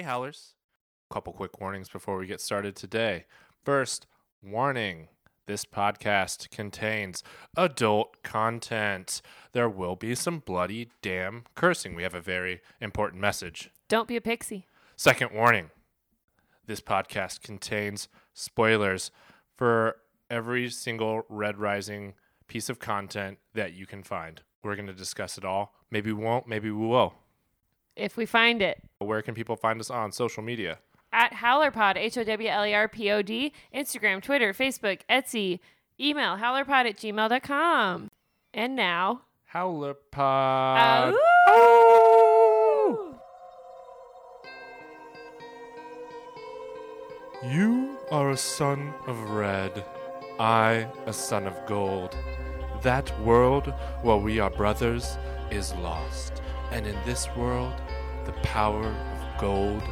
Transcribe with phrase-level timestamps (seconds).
[0.00, 0.54] Hey, Howlers.
[1.10, 3.26] Couple quick warnings before we get started today.
[3.66, 4.06] First,
[4.42, 5.08] warning
[5.46, 7.22] this podcast contains
[7.54, 9.20] adult content.
[9.52, 11.94] There will be some bloody damn cursing.
[11.94, 13.68] We have a very important message.
[13.90, 14.66] Don't be a pixie.
[14.96, 15.68] Second warning
[16.64, 19.10] this podcast contains spoilers
[19.58, 19.96] for
[20.30, 22.14] every single Red Rising
[22.48, 24.40] piece of content that you can find.
[24.62, 25.74] We're going to discuss it all.
[25.90, 27.16] Maybe we won't, maybe we will.
[28.00, 28.82] If we find it.
[28.98, 30.78] Where can people find us on social media?
[31.12, 35.60] At HowlerPod, H O W L E R P O D, Instagram, Twitter, Facebook, Etsy,
[36.00, 38.10] email howlerpod at gmail.com.
[38.54, 39.22] And now.
[39.44, 41.14] Howler Pod.
[47.42, 49.84] You are a son of red,
[50.38, 52.16] I a son of gold.
[52.82, 55.18] That world where we are brothers
[55.50, 56.40] is lost,
[56.70, 57.74] and in this world,
[58.30, 59.82] the power of gold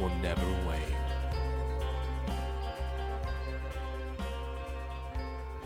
[0.00, 0.80] will never wane.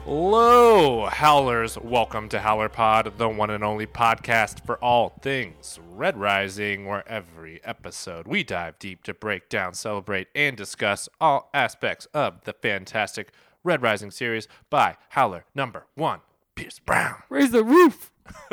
[0.05, 1.79] Hello, Howlers.
[1.79, 7.09] Welcome to Howler Pod, the one and only podcast for all things Red Rising, where
[7.09, 12.55] every episode we dive deep to break down, celebrate, and discuss all aspects of the
[12.55, 13.31] fantastic
[13.63, 16.21] Red Rising series by Howler number one,
[16.57, 17.23] Pierce Brown.
[17.29, 18.11] Raise the roof.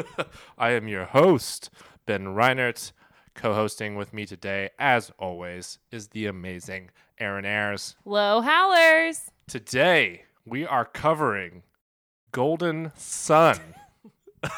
[0.60, 1.72] I am your host,
[2.06, 2.92] Ben Reinert.
[3.36, 7.96] Co hosting with me today, as always, is the amazing Aaron Ayers.
[8.06, 9.32] Low howlers.
[9.48, 11.64] Today, we are covering
[12.32, 13.58] Golden Sun.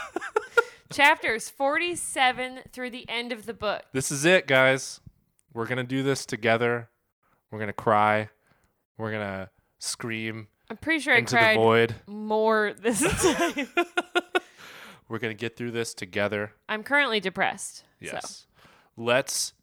[0.91, 3.83] Chapters 47 through the end of the book.
[3.93, 4.99] This is it, guys.
[5.53, 6.89] We're going to do this together.
[7.51, 8.29] We're going to cry.
[8.97, 11.95] We're going to scream I'm pretty sure I into the cried void.
[12.07, 13.01] more this
[13.35, 13.67] time.
[15.07, 16.53] We're going to get through this together.
[16.67, 17.83] I'm currently depressed.
[17.99, 18.47] Yes.
[18.97, 19.53] Let's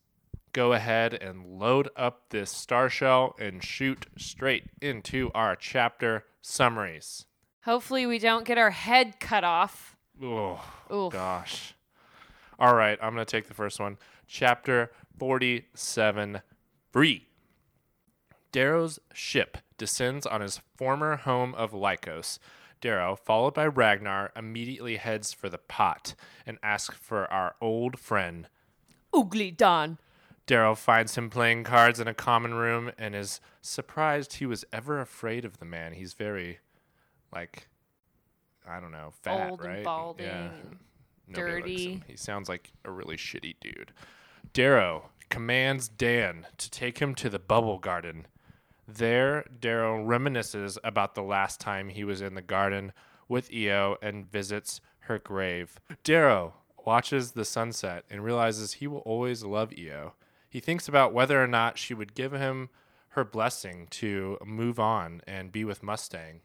[0.52, 7.24] go ahead and load up this star shell and shoot straight into our chapter summaries.
[7.64, 9.96] Hopefully we don't get our head cut off.
[10.22, 10.60] Oh,
[10.92, 11.12] Oof.
[11.12, 11.74] gosh.
[12.58, 13.96] All right, I'm going to take the first one.
[14.26, 16.42] Chapter 47
[16.90, 17.26] Free.
[18.50, 22.38] Darrow's ship descends on his former home of Lykos.
[22.82, 28.48] Darrow, followed by Ragnar, immediately heads for the pot and asks for our old friend.
[29.14, 29.98] Ugly Dan.
[30.46, 35.00] Darrow finds him playing cards in a common room and is surprised he was ever
[35.00, 35.92] afraid of the man.
[35.92, 36.58] He's very,
[37.32, 37.68] like,
[38.66, 39.84] I don't know, fat, Old and right?
[39.84, 40.48] balding yeah.
[40.48, 40.78] and
[41.28, 42.02] Nobody dirty.
[42.06, 43.92] He sounds like a really shitty dude.
[44.52, 48.26] Darrow commands Dan to take him to the bubble garden.
[48.86, 52.92] There, Darrow reminisces about the last time he was in the garden
[53.28, 55.80] with Eo and visits her grave.
[56.04, 56.54] Darrow
[56.86, 60.14] watches the sunset and realizes he will always love Eo.
[60.48, 62.68] He thinks about whether or not she would give him
[63.10, 66.40] her blessing to move on and be with Mustang.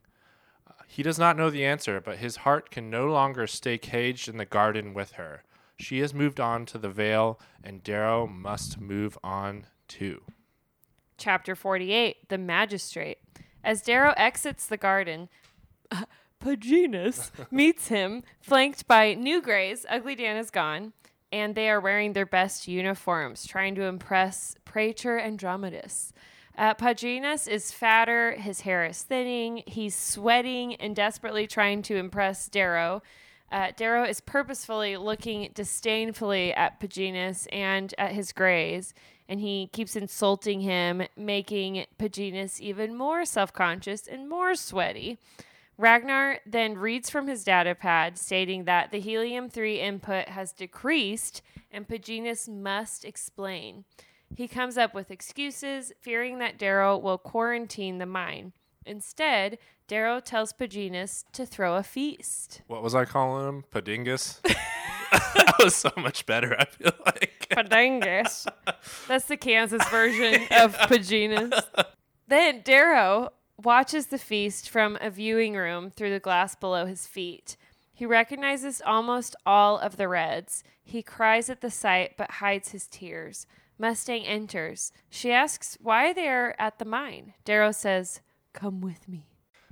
[0.67, 4.27] Uh, he does not know the answer, but his heart can no longer stay caged
[4.27, 5.43] in the garden with her.
[5.77, 10.21] She has moved on to the Vale, and Darrow must move on too.
[11.17, 13.19] Chapter 48 The Magistrate.
[13.63, 15.29] As Darrow exits the garden,
[16.47, 19.85] Paginus meets him, flanked by new grays.
[19.89, 20.93] Ugly Dan is gone,
[21.29, 26.13] and they are wearing their best uniforms, trying to impress Praetor Andromedus.
[26.57, 32.47] Uh, Paginus is fatter, his hair is thinning, he's sweating and desperately trying to impress
[32.47, 33.03] Darrow.
[33.51, 38.93] Uh, Darrow is purposefully looking disdainfully at Paginus and at his grays,
[39.27, 45.17] and he keeps insulting him, making Paginus even more self conscious and more sweaty.
[45.77, 51.41] Ragnar then reads from his data pad stating that the helium 3 input has decreased
[51.71, 53.85] and Paginus must explain.
[54.35, 58.53] He comes up with excuses, fearing that Darrow will quarantine the mine.
[58.85, 59.57] Instead,
[59.87, 62.61] Darrow tells Paginus to throw a feast.
[62.67, 63.63] What was I calling him?
[63.71, 64.41] Padingus?
[65.11, 67.47] that was so much better, I feel like.
[67.49, 68.47] Padangus.
[69.07, 71.53] That's the Kansas version of Paginus.
[72.27, 73.29] Then Darrow
[73.63, 77.57] watches the feast from a viewing room through the glass below his feet.
[77.93, 80.63] He recognizes almost all of the Reds.
[80.83, 83.47] He cries at the sight but hides his tears.
[83.79, 84.91] Mustang enters.
[85.09, 87.33] She asks why they are at the mine.
[87.45, 88.21] Darrow says,
[88.53, 89.27] Come with me.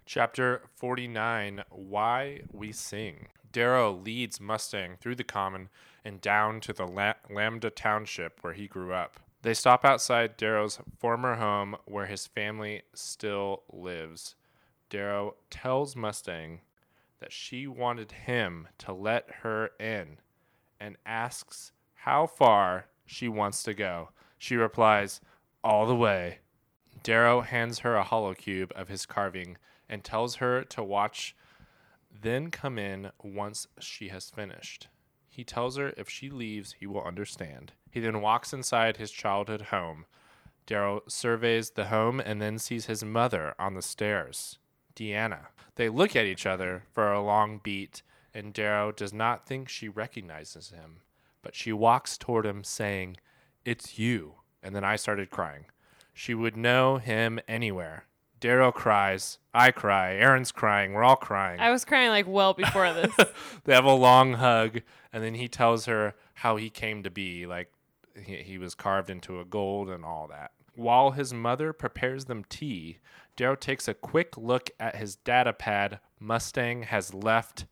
[0.06, 3.28] Chapter 49 Why We Sing.
[3.52, 5.70] Darrow leads Mustang through the common
[6.04, 9.20] and down to the La- Lambda Township where he grew up.
[9.46, 14.34] They stop outside Darrow's former home where his family still lives.
[14.90, 16.62] Darrow tells Mustang
[17.20, 20.18] that she wanted him to let her in
[20.80, 24.10] and asks how far she wants to go.
[24.40, 25.22] She replies,
[25.64, 26.40] All the way.
[27.04, 29.58] Darrow hands her a hollow cube of his carving
[29.88, 31.36] and tells her to watch,
[32.20, 34.88] then come in once she has finished.
[35.36, 37.74] He tells her if she leaves, he will understand.
[37.92, 40.06] He then walks inside his childhood home.
[40.66, 44.60] Darrow surveys the home and then sees his mother on the stairs,
[44.96, 45.48] Deanna.
[45.76, 48.02] They look at each other for a long beat,
[48.34, 51.02] and Darrow does not think she recognizes him,
[51.42, 53.18] but she walks toward him, saying,
[53.66, 54.36] It's you.
[54.64, 55.66] And then I started crying.
[56.14, 58.06] She would know him anywhere.
[58.46, 59.40] Darrow cries.
[59.56, 60.14] I cry.
[60.14, 60.94] Aaron's crying.
[60.94, 61.60] We're all crying.
[61.60, 63.12] I was crying like well before this.
[63.64, 64.82] they have a long hug,
[65.12, 67.48] and then he tells her how he came to be.
[67.48, 67.72] Like
[68.16, 70.52] he, he was carved into a gold and all that.
[70.76, 73.00] While his mother prepares them tea,
[73.36, 76.00] Darrow takes a quick look at his data pad.
[76.20, 77.66] Mustang has left.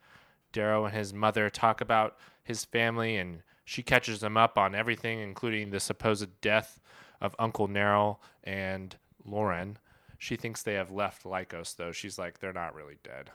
[0.53, 5.19] Darrow and his mother talk about his family, and she catches them up on everything,
[5.19, 6.79] including the supposed death
[7.21, 9.75] of Uncle Narol and Loran.
[10.23, 11.91] She thinks they have left Lykos, though.
[11.91, 13.29] She's like, they're not really dead.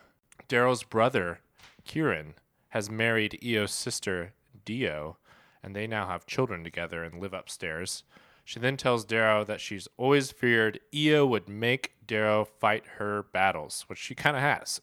[0.47, 1.39] Darrow's brother,
[1.85, 2.33] Kieran,
[2.69, 4.33] has married Eo's sister,
[4.65, 5.17] Dio,
[5.61, 8.05] and they now have children together and live upstairs.
[8.43, 13.85] She then tells Darrow that she's always feared Eo would make Darrow fight her battles,
[13.85, 14.81] which she kind of has.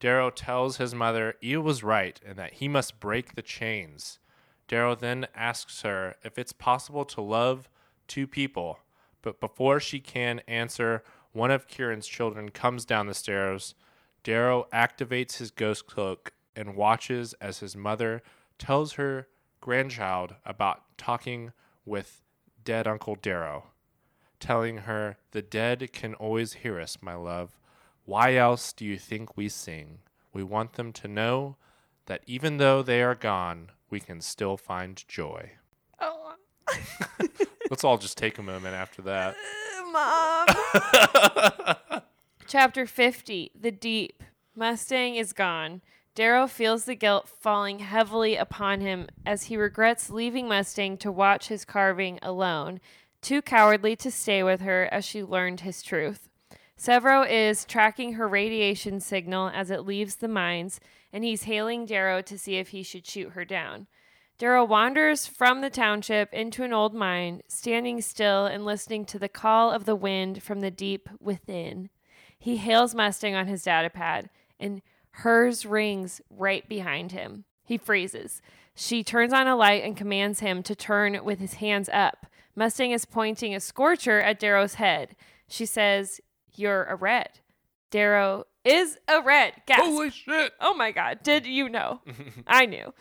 [0.00, 4.18] Darrow tells his mother Eo was right and that he must break the chains.
[4.68, 7.70] Darrow then asks her if it's possible to love
[8.06, 8.80] two people,
[9.22, 11.02] but before she can answer,
[11.32, 13.74] one of Kieran's children comes down the stairs.
[14.22, 18.22] Darrow activates his ghost cloak and watches as his mother
[18.58, 19.26] tells her
[19.60, 21.52] grandchild about talking
[21.84, 22.22] with
[22.64, 23.70] dead Uncle Darrow,
[24.38, 27.58] telling her, The dead can always hear us, my love.
[28.04, 30.00] Why else do you think we sing?
[30.32, 31.56] We want them to know
[32.06, 35.52] that even though they are gone, we can still find joy.
[36.00, 36.34] oh,
[37.70, 39.34] Let's all just take a moment after that.
[39.81, 40.46] Uh, mom.
[42.46, 44.22] Chapter 50 The Deep.
[44.56, 45.82] Mustang is gone.
[46.14, 51.48] Darrow feels the guilt falling heavily upon him as he regrets leaving Mustang to watch
[51.48, 52.80] his carving alone,
[53.22, 56.28] too cowardly to stay with her as she learned his truth.
[56.78, 60.80] Sevro is tracking her radiation signal as it leaves the mines,
[61.12, 63.86] and he's hailing Darrow to see if he should shoot her down.
[64.38, 69.28] Darrow wanders from the township into an old mine, standing still and listening to the
[69.28, 71.90] call of the wind from the deep within.
[72.38, 74.26] He hails Mustang on his datapad,
[74.58, 77.44] and hers rings right behind him.
[77.64, 78.42] He freezes.
[78.74, 82.26] She turns on a light and commands him to turn with his hands up.
[82.56, 85.14] Mustang is pointing a scorcher at Darrow's head.
[85.46, 86.20] She says,
[86.54, 87.40] You're a red.
[87.90, 89.54] Darrow is a red.
[89.66, 89.82] Gasp.
[89.82, 90.52] Holy shit!
[90.60, 91.22] Oh my God.
[91.22, 92.00] Did you know?
[92.46, 92.92] I knew.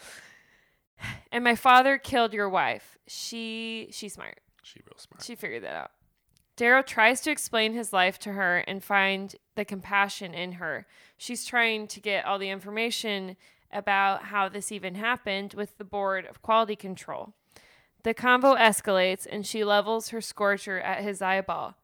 [1.32, 2.98] And my father killed your wife.
[3.08, 4.40] She she's smart.
[4.64, 5.24] She real smart.
[5.24, 5.92] She figured that out.
[6.58, 10.86] Darrow tries to explain his life to her and find the compassion in her.
[11.18, 13.38] She's trying to get all the information
[13.72, 17.34] about how this even happened with the Board of Quality Control.
[18.04, 21.76] The convo escalates and she levels her scorcher at his eyeball.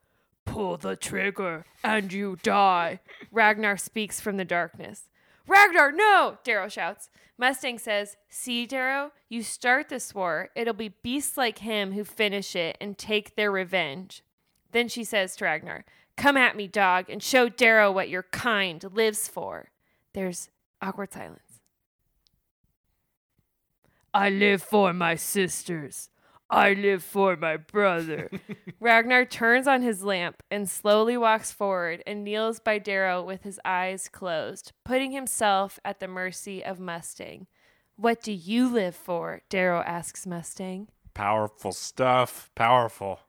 [0.46, 3.00] Pull the trigger and you die.
[3.32, 5.10] Ragnar speaks from the darkness.
[5.48, 6.38] Ragnar, no!
[6.44, 7.10] Darrow shouts.
[7.38, 10.50] Mustang says, See, Darrow, you start this war.
[10.56, 14.24] It'll be beasts like him who finish it and take their revenge.
[14.72, 15.86] Then she says to Ragnar,
[16.18, 19.70] Come at me, dog, and show Darrow what your kind lives for.
[20.14, 20.50] There's
[20.82, 21.62] awkward silence.
[24.14, 26.10] I live for my sisters.
[26.50, 28.30] I live for my brother.
[28.80, 33.60] Ragnar turns on his lamp and slowly walks forward and kneels by Darrow with his
[33.66, 37.48] eyes closed, putting himself at the mercy of Mustang.
[37.98, 39.42] What do you live for?
[39.50, 40.88] Darrow asks Mustang.
[41.14, 42.50] Powerful stuff.
[42.56, 43.20] Powerful.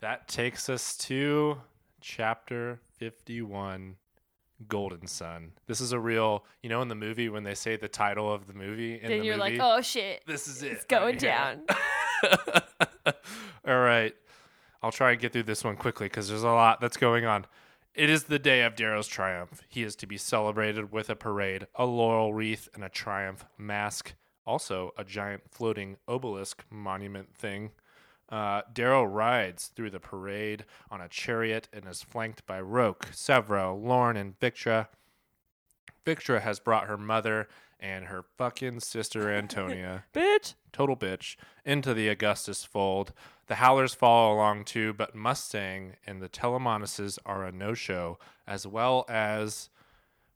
[0.00, 1.58] That takes us to
[2.00, 3.96] chapter 51
[4.68, 5.52] Golden Sun.
[5.66, 8.46] This is a real, you know, in the movie when they say the title of
[8.46, 10.72] the movie and then the you're movie, like, oh shit, this is it.
[10.72, 11.62] it's going right down.
[13.66, 14.14] All right.
[14.82, 17.46] I'll try and get through this one quickly because there's a lot that's going on.
[17.94, 19.62] It is the day of Darrow's triumph.
[19.68, 24.14] He is to be celebrated with a parade, a laurel wreath, and a triumph mask.
[24.46, 27.70] Also, a giant floating obelisk monument thing.
[28.28, 33.78] Uh, Darrow rides through the parade on a chariot and is flanked by Roque, Sevro,
[33.80, 34.88] Lorn, and Victra.
[36.04, 40.54] Victra has brought her mother and her fucking sister Antonia Bitch.
[40.72, 43.12] total bitch, into the Augustus fold.
[43.48, 48.66] The Howlers follow along too, but Mustang and the Telemanuses are a no show, as
[48.66, 49.68] well as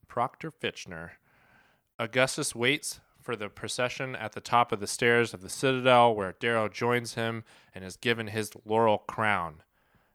[0.09, 1.11] Proctor Fitchner.
[1.99, 6.35] Augustus waits for the procession at the top of the stairs of the citadel, where
[6.39, 7.45] Darrow joins him
[7.75, 9.63] and is given his laurel crown.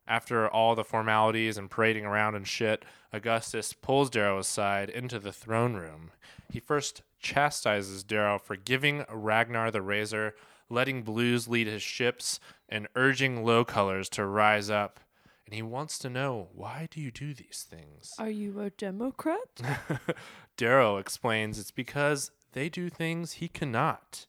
[0.08, 5.32] After all the formalities and parading around and shit, Augustus pulls Darrow aside into the
[5.32, 6.12] throne room.
[6.52, 10.36] He first chastises Darrow for giving Ragnar the Razor,
[10.70, 15.00] letting blues lead his ships, and urging low colors to rise up.
[15.46, 18.14] And he wants to know why do you do these things?
[18.18, 19.62] Are you a Democrat?
[20.58, 24.28] Darrow explains it's because they do things he cannot.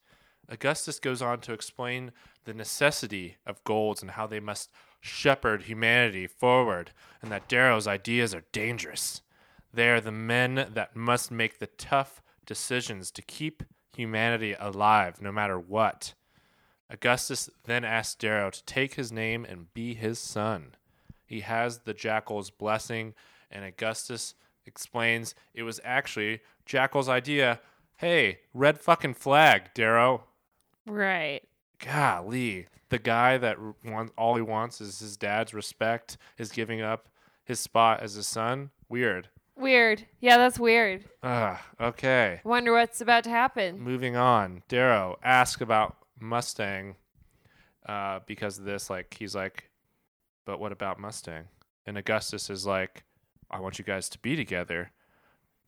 [0.49, 2.13] Augustus goes on to explain
[2.45, 4.71] the necessity of golds and how they must
[5.03, 9.21] shepherd humanity forward, and that Darrow's ideas are dangerous.
[9.75, 13.63] They are the men that must make the tough decisions to keep
[13.95, 16.15] humanity alive no matter what.
[16.89, 20.75] Augustus then asks Darrow to take his name and be his son.
[21.27, 23.15] He has the Jackal's blessing,
[23.51, 24.35] and Augustus
[24.67, 27.61] explains it was actually Jackal's idea.
[27.97, 30.25] Hey, red fucking flag, Darrow.
[30.87, 31.43] right.
[31.83, 36.81] Golly, the guy that r- want, all he wants is his dad's respect is giving
[36.81, 37.09] up
[37.45, 38.71] his spot as his son.
[38.89, 39.29] Weird.
[39.57, 40.07] Weird.
[40.21, 41.05] Yeah, that's weird.
[41.23, 42.41] Ah, okay.
[42.45, 43.79] Wonder what's about to happen.
[43.81, 44.63] Moving on.
[44.69, 46.97] Darrow asks about Mustang
[47.87, 48.89] uh, because of this.
[48.89, 49.71] Like, he's like,
[50.47, 51.45] but what about Mustang?
[51.87, 53.05] And Augustus is like,
[53.51, 54.93] I want you guys to be together.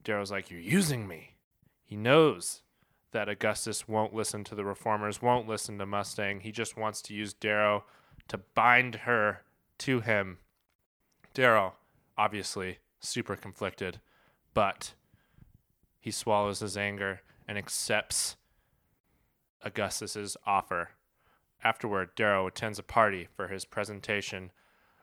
[0.03, 1.37] Darrow's like, You're using me.
[1.83, 2.63] He knows
[3.15, 6.41] that Augustus won't listen to the reformers, won't listen to Mustang.
[6.41, 7.85] He just wants to use Darrow
[8.27, 9.43] to bind her
[9.79, 10.39] to him.
[11.33, 11.75] Darrow,
[12.19, 14.01] obviously, super conflicted,
[14.53, 14.95] but
[16.01, 18.37] he swallows his anger and accepts
[19.63, 20.91] Augustus's offer.
[21.63, 24.51] Afterward, Darrow attends a party for his presentation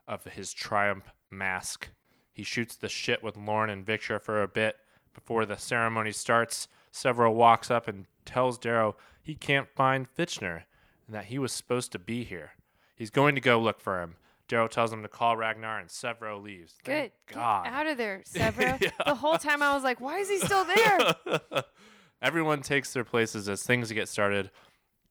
[0.05, 1.87] of his triumph mask.
[2.33, 4.75] He shoots the shit with Lorn and Victra for a bit
[5.13, 6.67] before the ceremony starts.
[6.93, 10.63] Sevro walks up and tells Darrow he can't find Fitchner
[11.07, 12.51] and that he was supposed to be here.
[12.95, 14.15] He's going to go look for him.
[14.47, 16.75] Darrow tells him to call Ragnar and Sevro leaves.
[16.83, 16.91] Good.
[16.91, 17.67] Thank Get God.
[17.67, 18.81] out of there, Sevro.
[18.81, 18.89] Yeah.
[19.05, 21.63] The whole time I was like, why is he still there?
[22.21, 24.51] Everyone takes their places as things get started.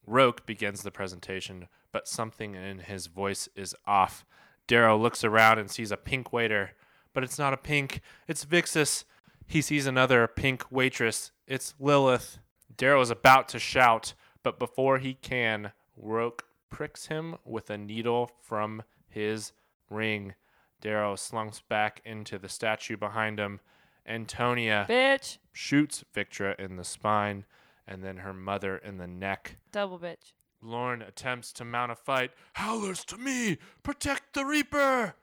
[0.06, 4.25] Roque begins the presentation, but something in his voice is off.
[4.66, 6.72] Darrow looks around and sees a pink waiter,
[7.12, 9.04] but it's not a pink, it's Vixus.
[9.46, 12.38] He sees another pink waitress, it's Lilith.
[12.76, 14.14] Darrow is about to shout,
[14.45, 19.52] but before he can, Roque pricks him with a needle from his
[19.90, 20.35] ring.
[20.80, 23.59] Darrow slumps back into the statue behind him.
[24.07, 25.38] Antonia bitch.
[25.52, 27.45] shoots Victra in the spine
[27.87, 29.57] and then her mother in the neck.
[29.73, 30.33] Double bitch.
[30.62, 32.30] Lorn attempts to mount a fight.
[32.54, 33.59] Howlers to me!
[33.83, 35.14] Protect the Reaper!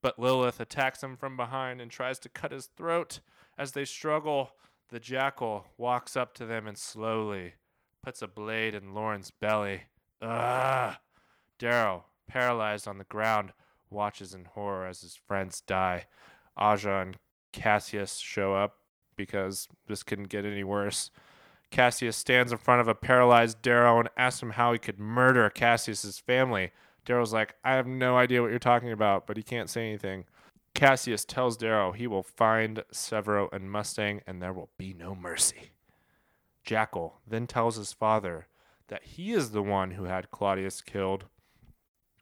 [0.00, 3.20] But Lilith attacks him from behind and tries to cut his throat.
[3.58, 4.52] As they struggle,
[4.90, 7.54] the jackal walks up to them and slowly
[8.02, 9.82] puts a blade in Lorn's belly.
[10.20, 10.96] Ugh!
[11.58, 13.52] Darrow, paralyzed on the ground,
[13.90, 16.06] watches in horror as his friends die.
[16.56, 17.18] Aja and
[17.52, 18.78] Cassius show up
[19.16, 21.10] because this couldn't get any worse.
[21.70, 25.48] Cassius stands in front of a paralyzed Darrow and asks him how he could murder
[25.50, 26.72] Cassius's family.
[27.04, 30.24] Darrow's like, I have no idea what you're talking about, but he can't say anything.
[30.74, 35.70] Cassius tells Darrow he will find Sevro and Mustang and there will be no mercy.
[36.64, 38.48] Jackal then tells his father
[38.88, 41.26] that he is the one who had Claudius killed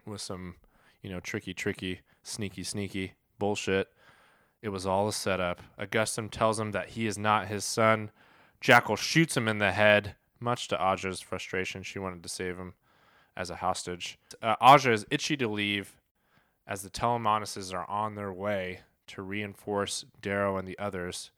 [0.05, 0.57] with some,
[1.01, 3.89] you know, tricky, tricky, sneaky, sneaky bullshit.
[4.61, 5.61] It was all a setup.
[5.79, 8.11] Augustus tells him that he is not his son.
[8.61, 11.83] Jackal shoots him in the head, much to Aja's frustration.
[11.83, 12.75] She wanted to save him
[13.37, 14.19] as a hostage.
[14.41, 15.97] Uh, Aja is itchy to leave
[16.67, 21.31] as the Telemanuses are on their way to reinforce Darrow and the others.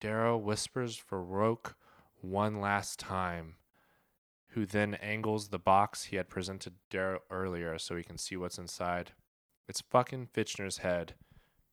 [0.00, 1.76] Darrow whispers for Roque
[2.20, 3.54] one last time,
[4.48, 8.58] who then angles the box he had presented Darrow earlier so he can see what's
[8.58, 9.12] inside.
[9.68, 11.14] It's fucking Fitchner's head.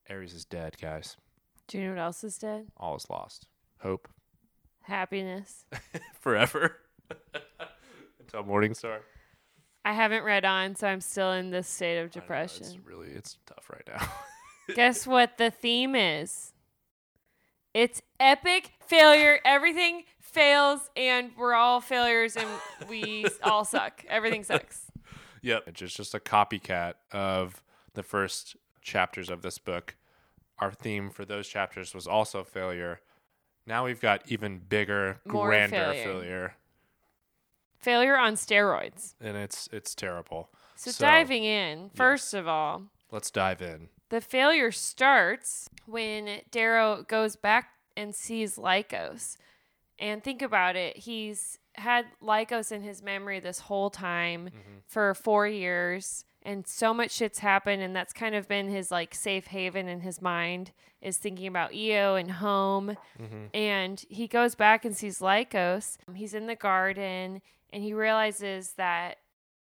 [0.09, 1.17] Ares is dead, guys.
[1.67, 2.67] Do you know what else is dead?
[2.77, 3.47] All is lost.
[3.79, 4.07] Hope
[4.81, 5.65] Happiness.
[6.19, 6.77] forever
[8.19, 8.99] until Morningstar.
[9.85, 12.65] I haven't read on, so I'm still in this state of I know, depression.
[12.65, 14.07] it's really it's tough right now.
[14.75, 16.51] Guess what the theme is?
[17.73, 19.39] It's epic failure.
[19.45, 22.47] Everything fails, and we're all failures, and
[22.89, 24.03] we all suck.
[24.09, 24.85] Everything sucks.
[25.41, 27.61] yep, it's just just a copycat of
[27.93, 29.95] the first chapters of this book.
[30.59, 33.01] Our theme for those chapters was also failure.
[33.67, 36.03] Now we've got even bigger, More grander failure.
[36.03, 36.55] failure,
[37.85, 39.13] Failure on steroids.
[39.21, 40.49] and it's it's terrible.
[40.75, 43.89] So, diving in, first of all, Let's dive in.
[44.09, 49.37] the failure starts when Darrow goes back and sees Lykos.
[49.99, 50.97] And think about it.
[50.97, 54.77] He's had Lykos in his memory this whole time mm-hmm.
[54.87, 59.15] for four years, and so much shit's happened, and that's kind of been his like
[59.15, 62.97] safe haven in his mind is thinking about Eo and home.
[63.21, 63.45] Mm-hmm.
[63.53, 65.97] And he goes back and sees Lykos.
[66.15, 67.41] He's in the garden,
[67.75, 69.17] and he realizes that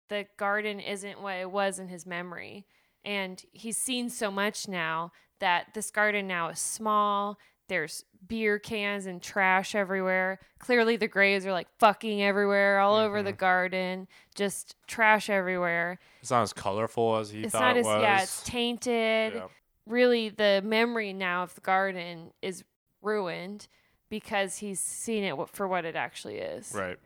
[0.07, 2.67] the garden isn't what it was in his memory.
[3.03, 7.39] And he's seen so much now that this garden now is small.
[7.69, 10.37] There's beer cans and trash everywhere.
[10.59, 13.39] Clearly, the Grays are like fucking everywhere, all over the mm-hmm.
[13.39, 15.97] garden, just trash everywhere.
[16.21, 18.01] It's not as colorful as he It's thought not it as was.
[18.03, 19.33] yeah, it's tainted.
[19.33, 19.47] Yeah.
[19.87, 22.63] Really, the memory now of the garden is
[23.01, 23.67] ruined
[24.07, 26.71] because he's seen it for what it actually is.
[26.75, 26.99] Right.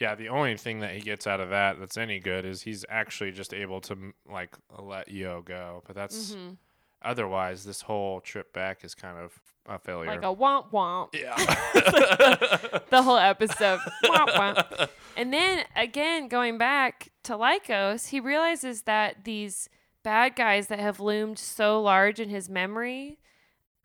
[0.00, 2.84] Yeah, the only thing that he gets out of that that's any good is he's
[2.88, 5.82] actually just able to like let Eo go.
[5.86, 6.56] But that's Mhm.
[7.02, 10.10] otherwise this whole trip back is kind of a failure.
[10.10, 11.14] Like a womp womp.
[11.14, 11.36] yeah.
[12.90, 13.78] the whole episode.
[14.04, 14.88] Womp womp.
[15.16, 19.68] And then again, going back to Lykos, he realizes that these
[20.02, 23.18] bad guys that have loomed so large in his memory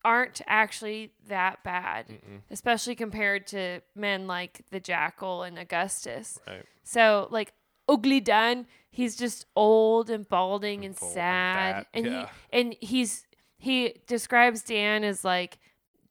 [0.06, 2.42] aren't actually that bad, Mm-mm.
[2.50, 6.40] especially compared to men like the Jackal and Augustus.
[6.48, 6.64] Right.
[6.84, 7.54] So, like,
[7.88, 11.76] Ugly Dan, he's just old and balding and, sad.
[11.76, 12.30] fat, And, yeah.
[12.52, 13.26] he, and he's,
[13.58, 15.58] he describes Dan as like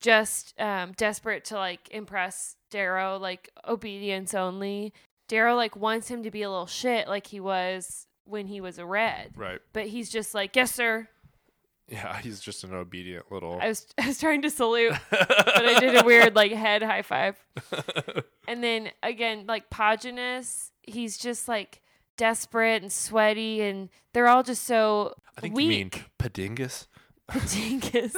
[0.00, 4.92] just um, desperate to like impress Darrow, like obedience only.
[5.28, 8.78] Darrow like wants him to be a little shit like he was when he was
[8.78, 9.32] a red.
[9.36, 9.60] Right.
[9.72, 11.08] But he's just like, yes, sir.
[11.88, 13.58] Yeah, he's just an obedient little.
[13.60, 17.02] I was, I was trying to salute, but I did a weird like head high
[17.02, 17.36] five.
[18.48, 21.82] And then again, like Paginus, he's just like
[22.16, 25.64] desperate and sweaty, and they're all just so I think weak.
[25.64, 26.86] you mean Padingus.
[27.30, 28.14] Patinkas.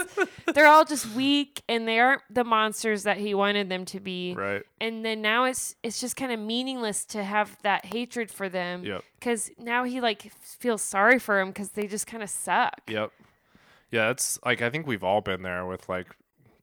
[0.54, 4.34] they're all just weak, and they aren't the monsters that he wanted them to be.
[4.34, 4.62] Right.
[4.80, 8.84] And then now it's it's just kind of meaningless to have that hatred for them
[8.84, 9.02] Yep.
[9.18, 12.82] because now he like feels sorry for them because they just kind of suck.
[12.88, 13.10] Yep.
[13.90, 16.06] Yeah, it's like I think we've all been there with like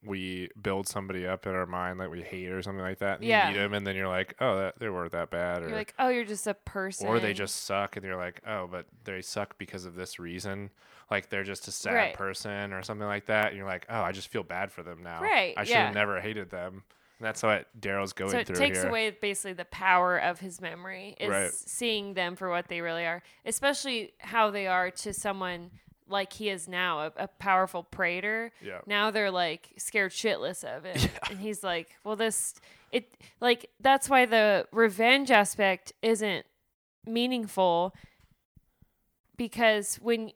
[0.06, 3.18] we build somebody up in our mind that we hate or something like that.
[3.20, 3.50] And Yeah.
[3.50, 5.78] You meet them and then you're like, oh, that, they weren't that bad, or You're
[5.78, 7.08] like, oh, you're just a person.
[7.08, 10.70] or they just suck, and you're like, oh, but they suck because of this reason.
[11.12, 12.14] Like they're just a sad Right.
[12.14, 13.48] person or something like that.
[13.48, 15.22] And you're like, oh, I just feel bad for them now.
[15.22, 15.86] Right, I should yeah.
[15.88, 16.84] have never hated them.
[17.20, 18.90] And that's what Darrow's going so it through takes here.
[18.90, 21.52] away basically the power of his memory is Right.
[21.52, 25.72] seeing them for what they really are especially how they are to someone
[26.10, 28.80] like he is now a, a powerful praetor Yeah.
[28.86, 32.56] now they're like scared shitless of him and he's like well this
[32.92, 36.46] it like that's why the revenge aspect isn't
[37.06, 37.94] meaningful
[39.38, 40.32] because when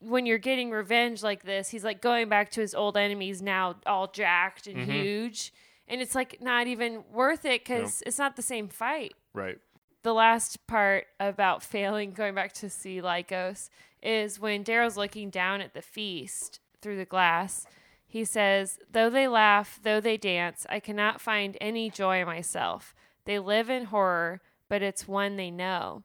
[0.00, 3.76] when you're getting revenge like this he's like going back to his old enemies now
[3.86, 4.92] all jacked and Mhm.
[4.92, 5.52] huge
[5.88, 9.58] and it's like not even worth it because it's not the same fight Right.
[10.06, 15.60] The last part about failing going back to see lykos is when darrow's looking down
[15.60, 17.66] at the feast through the glass
[18.06, 22.94] he says though they laugh though they dance i cannot find any joy myself.
[23.24, 26.04] They live in horror but it's one they know.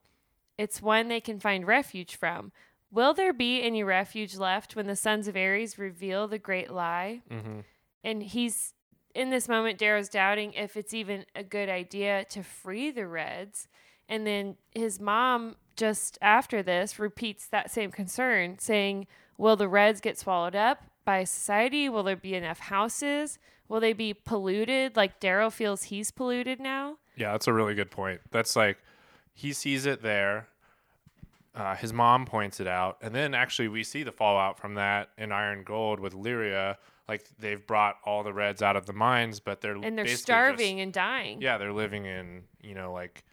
[0.57, 2.51] It's one they can find refuge from.
[2.89, 7.21] Will there be any refuge left when the sons of ares reveal the great lie?
[7.29, 7.59] Mm-hmm.
[8.03, 8.73] and he's
[9.13, 13.67] in this moment darrow's doubting if it's even a good idea to free the reds
[14.11, 19.99] and then his mom just after this repeats that same concern saying will the reds
[20.01, 25.19] get swallowed up by society will there be enough houses will they be polluted like
[25.19, 28.21] Darrow feels he's polluted now Yeah, that's a really good point.
[28.29, 28.77] That's like
[29.33, 30.47] he sees it there.
[31.53, 35.09] Uh, his mom points it out, and then actually we see the fallout from that
[35.17, 36.77] in Iron Gold with Lyria.
[37.09, 40.11] Like they've brought all the Reds out of the mines, but they're and they're basically
[40.13, 43.23] just- starving and dying yeah, they're living in you know like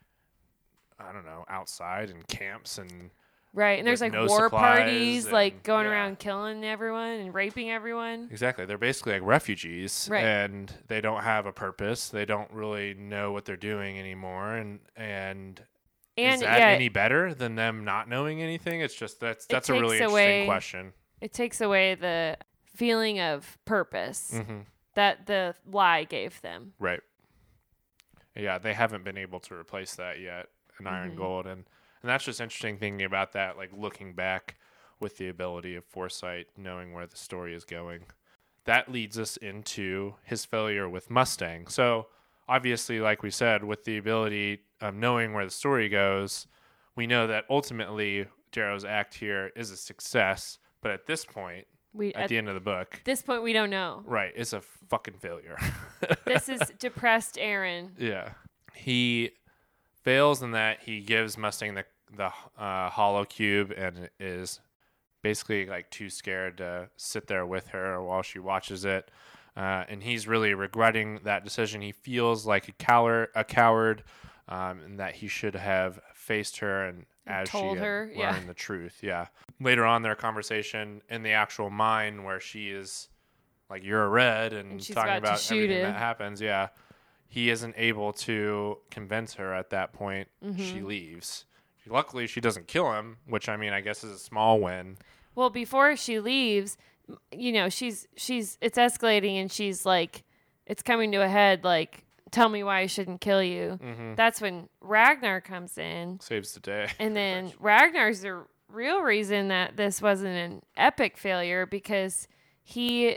[0.99, 3.11] I don't know outside and camps and
[3.55, 5.93] right and there's like no war parties like going yeah.
[5.93, 10.23] around killing everyone and raping everyone exactly they're basically like refugees Right.
[10.25, 12.09] and they don't have a purpose.
[12.11, 15.63] They don't really know what they're doing anymore, and and
[16.19, 18.81] and is that yeah any better than them not knowing anything?
[18.83, 20.93] It's just that's that's a really interesting away- question.
[21.21, 22.37] it takes away the
[22.77, 24.61] feeling of purpose hmm
[24.95, 26.73] that the lie gave them.
[26.79, 27.01] Right.
[28.37, 30.49] Yeah, they haven't been able to replace that yet
[30.81, 31.17] in Iron Mhm.
[31.17, 31.65] Gold, and
[32.03, 34.57] and that's just interesting thinking about that, like looking back
[35.01, 38.05] with the ability of foresight, knowing where the story is going.
[38.65, 41.67] That leads us into his failure with Mustang.
[41.69, 42.07] So
[42.49, 46.47] obviously, like we said, with the ability of knowing where the story goes,
[46.95, 50.59] we know that ultimately Darrow's act here is a success.
[50.81, 53.01] But at this point, We at at the end of the book.
[53.05, 54.03] this point we don't know.
[54.07, 55.59] Right, it's a fucking failure.
[56.25, 57.95] This is depressed Aaron.
[57.99, 58.35] yeah,
[58.75, 59.33] he
[60.09, 61.85] fails in that he gives Mustang the
[62.17, 64.61] the uh, hollow cube and is
[65.23, 69.11] basically like too scared to sit there with her while she watches it.
[69.55, 71.83] Uh, and he's really regretting that decision.
[71.83, 74.05] He feels like a coward, a coward,
[74.49, 78.41] um, and that he should have faced her and as told she her, learned yeah.
[78.47, 79.01] the truth.
[79.03, 79.27] Yeah.
[79.61, 83.09] Later on, their conversation in the actual mine where she is
[83.69, 85.93] like, "You're a red," and, And talking about to about shoot everything him.
[85.93, 86.41] that happens.
[86.41, 86.69] Yeah.
[87.29, 90.29] He isn't able to convince her at that point.
[90.45, 90.63] Mm-hmm.
[90.63, 91.45] She leaves.
[91.87, 94.99] Luckily, she doesn't kill him, which I mean, I guess is a small win.
[95.35, 96.77] Well, before she leaves,
[97.33, 100.25] you know, she's she's it's escalating and she's like
[100.67, 103.79] it's coming to a head like tell me why I shouldn't kill you.
[103.83, 104.15] Mm-hmm.
[104.15, 106.89] That's when Ragnar comes in Saves the day.
[106.99, 112.29] and then Ragnar's the real reason that this wasn't an epic failure because
[112.63, 113.17] he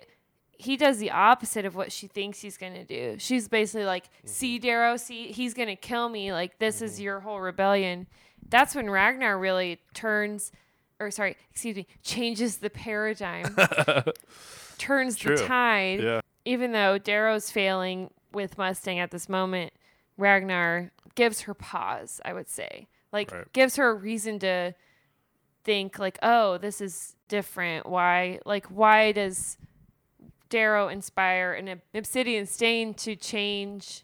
[0.62, 3.16] he does the opposite of what she thinks he's going to do.
[3.18, 4.28] She's basically like, mm-hmm.
[4.28, 6.32] "See Darrow, see he's going to kill me.
[6.32, 7.04] Like this is mm-hmm.
[7.04, 8.08] your whole rebellion."
[8.50, 10.52] That's when Ragnar really turns
[11.00, 13.58] or sorry, excuse me, changes the paradigm.
[14.78, 15.36] turns True.
[15.36, 16.02] the tide.
[16.02, 16.22] Yeah.
[16.46, 19.74] Even though Darrow's failing with Mustang at this moment,
[20.18, 22.88] Ragnar gives her pause, I would say.
[23.12, 23.52] Like Right.
[23.52, 24.74] gives her a reason to
[25.64, 27.88] think like, "Oh, this is different.
[27.88, 29.58] Why like why does
[30.52, 34.04] Darrow inspire an obsidian stain to change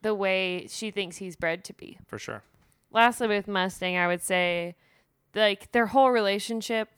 [0.00, 2.42] the way she thinks he's bred to be?" For sure.
[2.90, 4.74] lastly with mustang i would say
[5.34, 6.88] like their whole relationship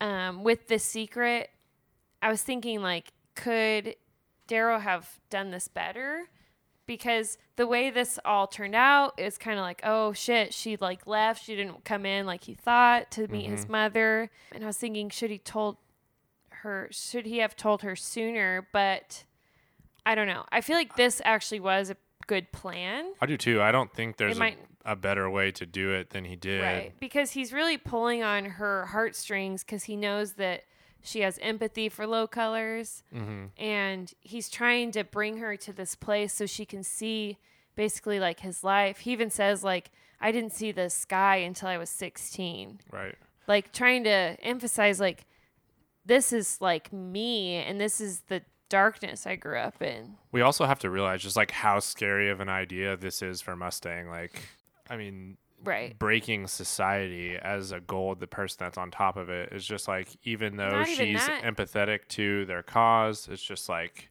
[0.00, 1.50] um, with the secret
[2.22, 3.96] i was thinking like could
[4.46, 6.28] darrow have done this better
[6.86, 11.06] because the way this all turned out is kind of like oh shit she like
[11.06, 14.76] left she didn't come in like he thought to meet his mother and i was
[14.76, 15.76] thinking should he told
[16.62, 19.24] her should he have told her sooner but
[20.04, 21.96] i don't know i feel like this actually was a
[22.26, 23.60] good plan I do too.
[23.60, 26.62] I don't think there's a, a better way to do it than he did.
[26.62, 26.92] Right.
[26.98, 30.64] Because he's really pulling on her heartstrings because he knows that
[31.02, 33.02] she has empathy for low colors.
[33.14, 33.46] Mm-hmm.
[33.62, 37.38] And he's trying to bring her to this place so she can see
[37.74, 38.98] basically like his life.
[38.98, 42.80] He even says, like, I didn't see the sky until I was 16.
[42.90, 43.16] Right.
[43.48, 45.26] Like, trying to emphasize, like,
[46.04, 50.14] this is like me and this is the darkness I grew up in.
[50.32, 53.54] We also have to realize just like how scary of an idea this is for
[53.56, 54.08] Mustang.
[54.08, 54.40] Like,
[54.88, 55.96] I mean, Right.
[55.96, 60.08] breaking society as a goal, the person that's on top of it is just like,
[60.24, 61.42] even though even she's that.
[61.44, 64.08] empathetic to their cause, it's just like,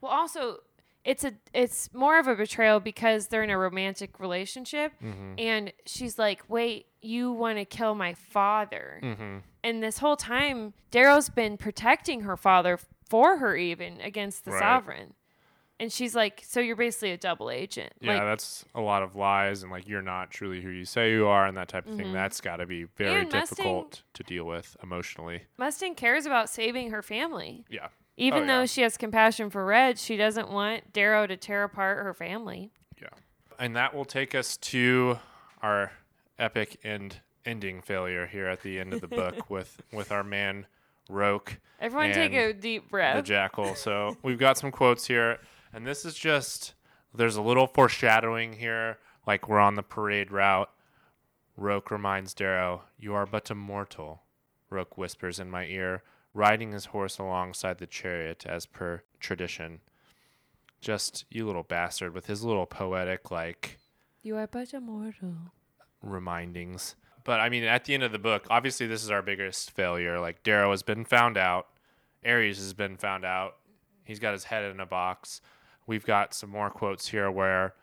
[0.00, 0.58] Well, also,
[1.04, 5.34] it's a it's more of a betrayal because they're in a romantic relationship, Mm-hmm.
[5.36, 9.38] and she's like, "Wait, you want to kill my father?" mm-hmm.
[9.64, 14.60] And this whole time, Darrow's been protecting her father for her, even against the Right.
[14.60, 15.14] sovereign.
[15.80, 19.16] And she's like, "So you're basically a double agent." yeah, like, that's a lot of
[19.16, 21.96] lies and like you're not truly who you say you are and that type of
[21.96, 22.12] thing.
[22.12, 23.20] That's got to be very Mm-hmm.
[23.22, 25.42] And Mustang- difficult to deal with emotionally.
[25.56, 27.88] Mustang cares about saving her family, Yeah.
[28.16, 28.66] even Oh, though yeah.
[28.66, 29.98] she has compassion for Red.
[29.98, 32.70] She doesn't want Darrow to tear apart her family.
[33.02, 33.08] Yeah.
[33.58, 35.18] And that will take us to
[35.60, 35.90] our
[36.38, 40.66] epic end ending failure here at the end of the book with with our man
[41.10, 43.16] Roque, Everyone, take a deep breath.
[43.16, 43.74] the jackal.
[43.74, 45.38] So we've got some quotes here,
[45.72, 46.74] and this is just
[47.14, 50.70] there's a little foreshadowing here, like we're on the parade route.
[51.56, 54.22] Roque reminds Darrow, "You are but a mortal."
[54.70, 56.02] Roque whispers in my ear,
[56.32, 59.80] riding his horse alongside the chariot as per tradition.
[60.80, 63.78] Just you little bastard with his little poetic like
[64.22, 65.34] you are but a mortal.
[66.02, 66.96] remindings.
[67.24, 70.20] But I mean, at the end of the book, obviously this is our biggest failure.
[70.20, 71.68] Like Darrow has been found out,
[72.24, 73.56] Ares has been found out.
[74.04, 75.40] He's got his head in a box.
[75.86, 77.74] We've got some more quotes here where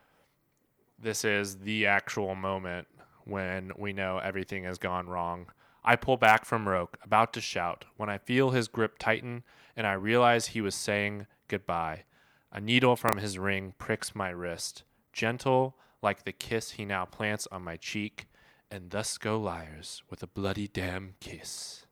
[1.00, 2.88] this is the actual moment
[3.26, 5.48] when we know everything has gone wrong.
[5.84, 9.44] I pull back from Roque, about to shout, when I feel his grip tighten
[9.76, 12.04] and I realize he was saying goodbye.
[12.52, 17.48] A needle from his ring pricks my wrist, gentle like the kiss he now plants
[17.52, 18.28] on my cheek,
[18.72, 21.86] and thus go liars with a bloody damn kiss.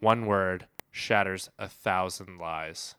[0.00, 2.94] One word shatters a thousand lies.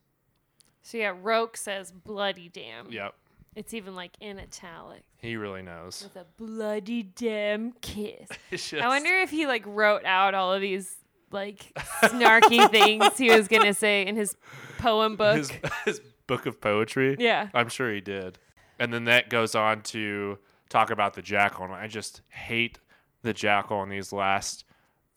[0.82, 2.92] So yeah, Roque says bloody damn.
[2.92, 3.16] Yep,
[3.56, 5.04] It's even like in italic.
[5.18, 6.04] he really knows.
[6.04, 8.28] With a bloody damn kiss.
[8.52, 10.96] It's I wonder if he like wrote out all of these
[11.32, 11.72] like
[12.04, 14.38] snarky things he was gonna say in his
[14.78, 15.38] poem book.
[15.38, 15.52] his,
[15.86, 17.16] his book of poetry.
[17.20, 17.50] yeah.
[17.54, 18.38] I'm sure he did.
[18.78, 20.38] And then that goes on to
[20.70, 21.66] talk about the jackal.
[21.66, 22.78] And I just hate
[23.26, 24.64] the jackal in these last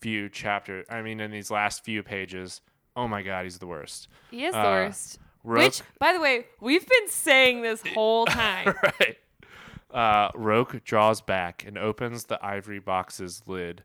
[0.01, 0.85] few chapters.
[0.91, 2.61] I mean, in these last few pages.
[2.97, 4.09] Oh my God, he's the worst.
[4.31, 5.19] He is the Uh, worst.
[5.45, 8.75] Roque, Which, by the way, we've been saying this whole time.
[8.83, 9.19] right.
[9.91, 13.85] Uh, Roque draws back and opens the ivory box's lid.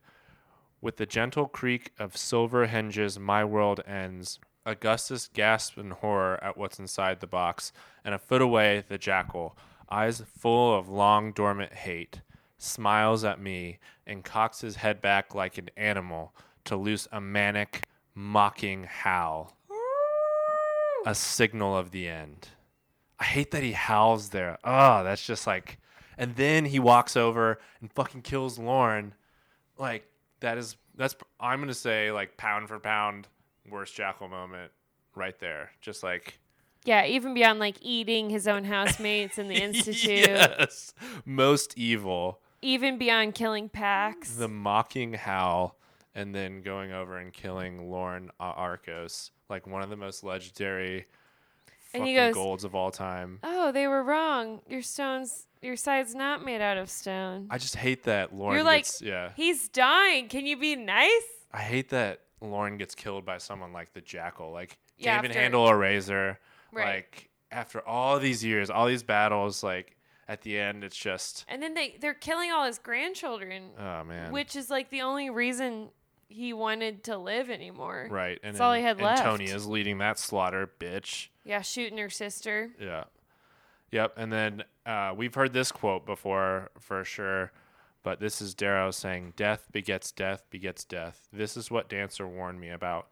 [0.81, 4.39] With the gentle creak of silver hinges, my world ends.
[4.65, 7.71] Augustus gasps in horror at what's inside the box,
[8.03, 9.57] and a foot away, the jackal,
[9.89, 12.21] eyes full of long dormant hate,
[12.57, 16.33] smiles at me and cocks his head back like an animal
[16.65, 17.85] to loose a manic,
[18.15, 19.57] mocking howl,
[21.05, 22.49] a signal of the end.
[23.19, 24.57] I hate that he howls there.
[24.63, 25.79] Oh, that's just like.
[26.17, 29.13] And then he walks over and fucking kills Lorn.
[29.77, 30.05] Like
[30.41, 33.27] that is that's I'm gonna say like pound for pound
[33.69, 34.71] worst Jackal moment
[35.15, 35.71] right there.
[35.81, 36.39] Just like
[36.85, 40.93] Yeah, even beyond like eating his own housemates in the institute, yes,
[41.25, 42.39] most evil.
[42.61, 44.35] even beyond killing Pax.
[44.35, 45.77] The mocking howl,
[46.15, 51.05] and then going over and killing Lorn Arcos, like one of the most legendary
[51.93, 53.39] And he goes, golds of all time.
[53.43, 54.61] oh, they were wrong.
[54.67, 57.47] Your stone's your side's not made out of stone.
[57.49, 58.55] I just hate that Lorn.
[58.55, 59.29] You're like, gets, yeah.
[59.37, 60.27] He's dying.
[60.27, 61.09] Can you be nice?
[61.53, 64.51] I hate that Lorn gets killed by someone like the Jackal.
[64.51, 66.39] Like can't even after- handle a razor.
[66.73, 66.95] Right.
[66.95, 69.95] Like after all these years, all these battles, like
[70.27, 74.31] at the end, it's just And then they they're killing all his grandchildren, oh man.
[74.31, 75.89] which is like the only reason
[76.29, 78.07] he wanted to live anymore.
[78.09, 78.39] right.
[78.43, 79.21] And That's all he had left.
[79.21, 81.27] Antonia's leading that slaughter, bitch.
[81.45, 82.71] Yeah, shooting her sister.
[82.79, 83.03] Yeah.
[83.91, 84.13] Yep.
[84.17, 87.51] And then uh, we've heard this quote before for sure,
[88.01, 91.27] but this is Darrow saying, Death begets death begets death.
[91.31, 93.09] This is what Dancer warned me about.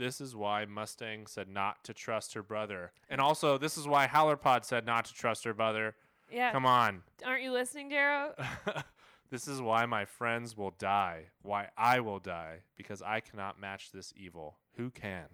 [0.00, 2.92] This is why Mustang said not to trust her brother.
[3.10, 5.94] And also, this is why Howlerpod said not to trust her brother.
[6.32, 6.52] Yeah.
[6.52, 7.02] Come on.
[7.22, 8.34] Aren't you listening, Darrow?
[9.30, 13.92] this is why my friends will die, why I will die, because I cannot match
[13.92, 14.56] this evil.
[14.78, 15.26] Who can?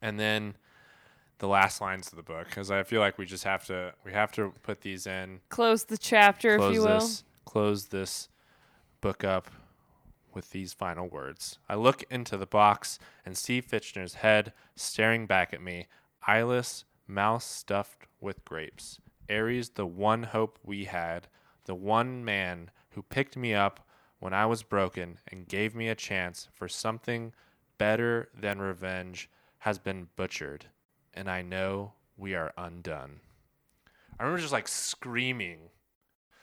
[0.00, 0.56] And then
[1.36, 4.12] the last lines of the book, because I feel like we just have to we
[4.12, 5.40] have to put these in.
[5.50, 7.10] Close the chapter, if Close you will.
[7.44, 8.30] close this
[9.02, 9.50] book up
[10.38, 11.58] with these final words.
[11.68, 15.88] I look into the box and see Fitchner's head staring back at me,
[16.28, 19.00] eyeless, mouth stuffed with grapes.
[19.28, 21.26] Ares, the one hope we had,
[21.64, 23.84] the one man who picked me up
[24.20, 27.32] when I was broken and gave me a chance for something
[27.76, 30.66] better than revenge, has been butchered,
[31.14, 33.18] and I know we are undone.
[34.20, 35.70] I remember just like screaming,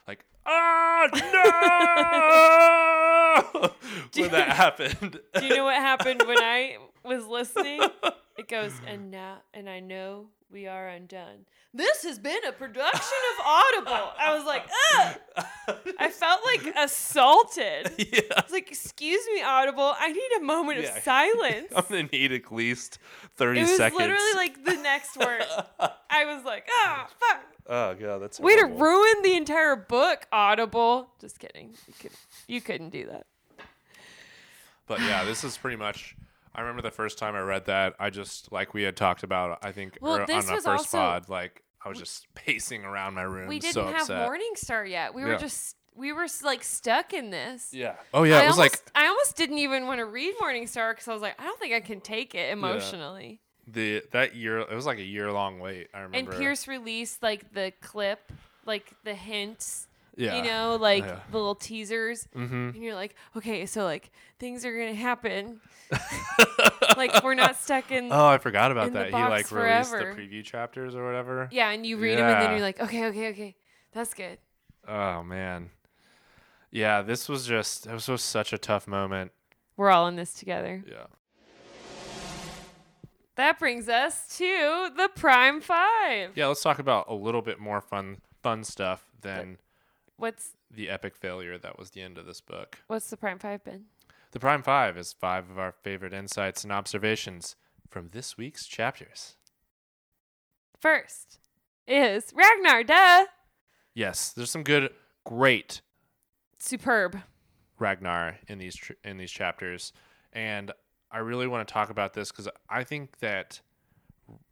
[0.06, 2.92] like, ah, no!
[4.16, 5.20] when that happened.
[5.38, 7.82] Do you know what happened when I was listening?
[8.38, 11.46] It goes, and now, and I know we are undone.
[11.74, 14.12] This has been a production of Audible.
[14.20, 14.64] I was like,
[14.98, 15.78] Ugh!
[15.98, 17.94] I felt like assaulted.
[17.98, 18.20] yeah.
[18.36, 19.94] I was like, excuse me, Audible.
[19.98, 20.98] I need a moment Yeah.
[20.98, 21.72] of silence.
[21.74, 23.00] I'm gonna need at least
[23.38, 24.02] 30 It was seconds.
[24.02, 25.46] literally like the next word.
[26.10, 27.42] I was like, ah, fuck.
[27.68, 31.10] oh, God, that's Way to ruin the entire book, Audible.
[31.22, 31.74] Just kidding.
[31.88, 32.12] You, could,
[32.50, 33.28] you couldn't do that.
[34.88, 36.18] But yeah, this is pretty much.
[36.56, 37.96] I remember the first time I read that.
[38.00, 39.60] I just like we had talked about.
[39.64, 41.30] I think Well, ear- this on our was first also- pod.
[41.30, 43.48] Like I was just pacing around my room.
[43.48, 44.26] We didn't so have upset.
[44.26, 45.14] Morning Star yet.
[45.14, 47.70] We were just we were like stuck in this.
[47.74, 47.96] Yeah.
[48.14, 50.68] Oh yeah, I it was almost, like I almost didn't even want to read Morning
[50.68, 53.40] Star because I was like, I don't think I can take it emotionally.
[53.68, 54.60] the that year.
[54.60, 55.88] It was like a year long wait.
[55.94, 56.32] I remember.
[56.32, 56.40] And.
[56.40, 58.32] Pierce released like the clip,
[58.66, 59.88] like the hints,
[60.18, 60.36] yeah.
[60.38, 61.20] you know, like Yeah.
[61.32, 62.70] the little teasers, Mm-hmm.
[62.76, 65.60] and you're like, okay, so like things are gonna happen.
[66.98, 68.10] like we're not stuck in.
[68.12, 69.08] Oh, I forgot about that.
[69.08, 71.48] He like released the preview chapters or whatever.
[71.52, 73.56] yeah, and you read them, and then you're like, okay, okay, okay,
[73.94, 74.38] that's good.
[74.88, 75.70] Oh man.
[76.72, 77.88] Yeah, this was just.
[77.88, 79.32] It was such a tough moment.
[79.78, 80.84] We're all in this together.
[80.86, 81.06] Yeah.
[83.36, 86.32] That brings us to the Prime Five.
[86.36, 86.48] Yeah.
[86.48, 89.58] Let's talk about a little bit more fun, fun stuff than
[90.18, 92.80] What's the epic failure that was the end of this book.
[92.88, 93.86] what's the Prime Five been?
[94.32, 97.56] The Prime Five is five of our favorite insights and observations
[97.90, 99.36] from this week's chapters.
[100.80, 101.40] First
[101.88, 102.84] is Ragnar.
[102.84, 103.26] Duh.
[103.94, 104.90] Yes, there's some good,
[105.24, 105.82] great
[106.60, 107.22] Superb.
[107.78, 109.92] Ragnar in these tr- in these chapters,
[110.34, 110.72] and
[111.12, 113.62] I really want to talk about this because I think that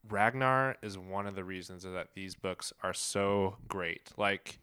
[0.08, 4.12] Ragnar is one of the reasons that these books are so great.
[4.18, 4.60] Like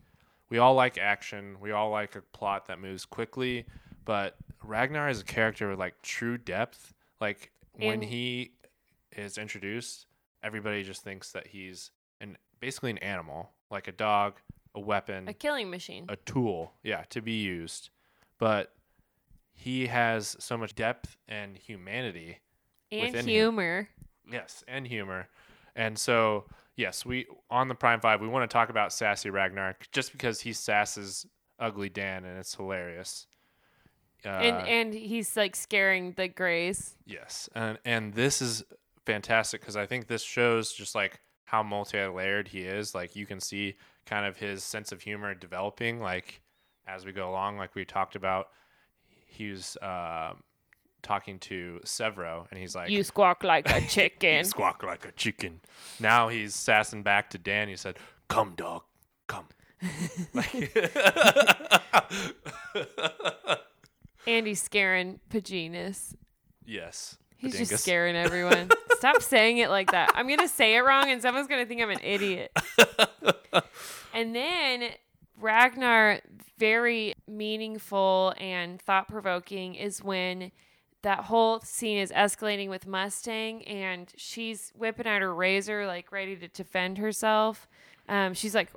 [0.51, 3.65] we all like action, we all like a plot that moves quickly,
[4.05, 6.93] but Ragnar is a character with like true depth.
[7.21, 8.53] Like when And- he
[9.17, 10.07] is introduced,
[10.43, 14.35] everybody just thinks that he's an basically an animal, like a dog,
[14.75, 16.05] a weapon, A killing machine.
[16.09, 17.91] a tool, yeah, to be used.
[18.39, 18.75] But
[19.53, 22.39] he has so much depth and humanity.
[22.93, 23.29] And within him.
[23.29, 23.89] humor.
[24.31, 25.29] Yes, and humor.
[25.77, 26.45] And so,
[26.81, 30.41] yes, we on the Prime Five, we want to talk about sassy Ragnar just because
[30.41, 31.27] he sasses
[31.61, 33.27] Ugly Dan, and it's hilarious.
[34.25, 36.97] Uh, and and he's like scaring the Greys.
[37.07, 38.65] yes, and and this is
[39.07, 42.95] fantastic because I think this shows just like how multi-layered he is.
[42.95, 46.41] Like you can see kind of his sense of humor developing, like
[46.89, 47.59] as we go along.
[47.59, 48.49] Like we talked about,
[49.27, 50.33] he was uh,
[51.03, 54.45] talking to Sevro, and he's like, You squawk like a chicken.
[54.45, 55.61] squawk like a chicken.
[55.99, 57.69] Now he's sassing back to Dan.
[57.69, 58.83] He said, "Come, dog,
[59.27, 59.47] come."
[60.35, 60.75] Like-
[64.27, 66.15] and scaring Paginas.
[66.65, 67.69] yes, He's Padingus.
[67.71, 68.71] just scaring everyone.
[68.99, 70.13] Stop saying it like that.
[70.15, 72.53] I'm gonna say it wrong, and someone's gonna think I'm an idiot.
[74.13, 74.91] and then
[75.41, 76.21] Ragnar,
[76.59, 80.53] very meaningful and thought provoking, is when
[81.03, 86.37] that whole scene is escalating with Mustang, and she's whipping out her razor, like ready
[86.37, 87.69] to defend herself.
[88.09, 88.71] Um, she's like,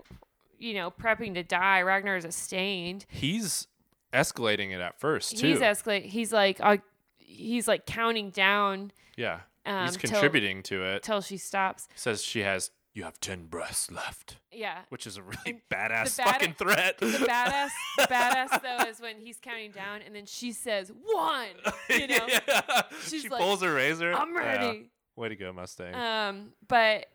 [0.59, 1.81] you know, prepping to die.
[1.81, 3.05] Ragnar is stained.
[3.09, 3.67] He's
[4.13, 5.47] escalating it at first too.
[5.47, 6.05] He's escalate.
[6.05, 6.77] He's like, uh,
[7.17, 11.03] he's like counting down yeah, um, he's till- contributing to it.
[11.03, 11.87] till she stops.
[11.95, 12.71] Says she has.
[12.95, 14.79] You have ten breaths left, Yeah.
[14.89, 16.99] which is a really badass bada- fucking threat.
[16.99, 21.47] The badass, the badass though is when he's counting down, and then she says one.
[21.89, 22.81] You know, Yeah.
[23.07, 24.13] She like, pulls her razor.
[24.13, 24.39] I'm Yeah.
[24.39, 24.89] ready.
[25.15, 25.95] Way to go, Mustang.
[25.95, 27.07] Um, but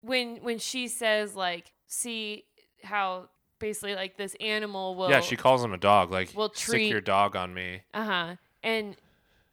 [0.00, 2.44] when when she says like, see
[2.82, 6.10] how basically like this animal will yeah, she calls him a dog.
[6.10, 7.82] Like, will stick treat- your dog on me.
[7.92, 8.36] Uh huh.
[8.62, 8.96] And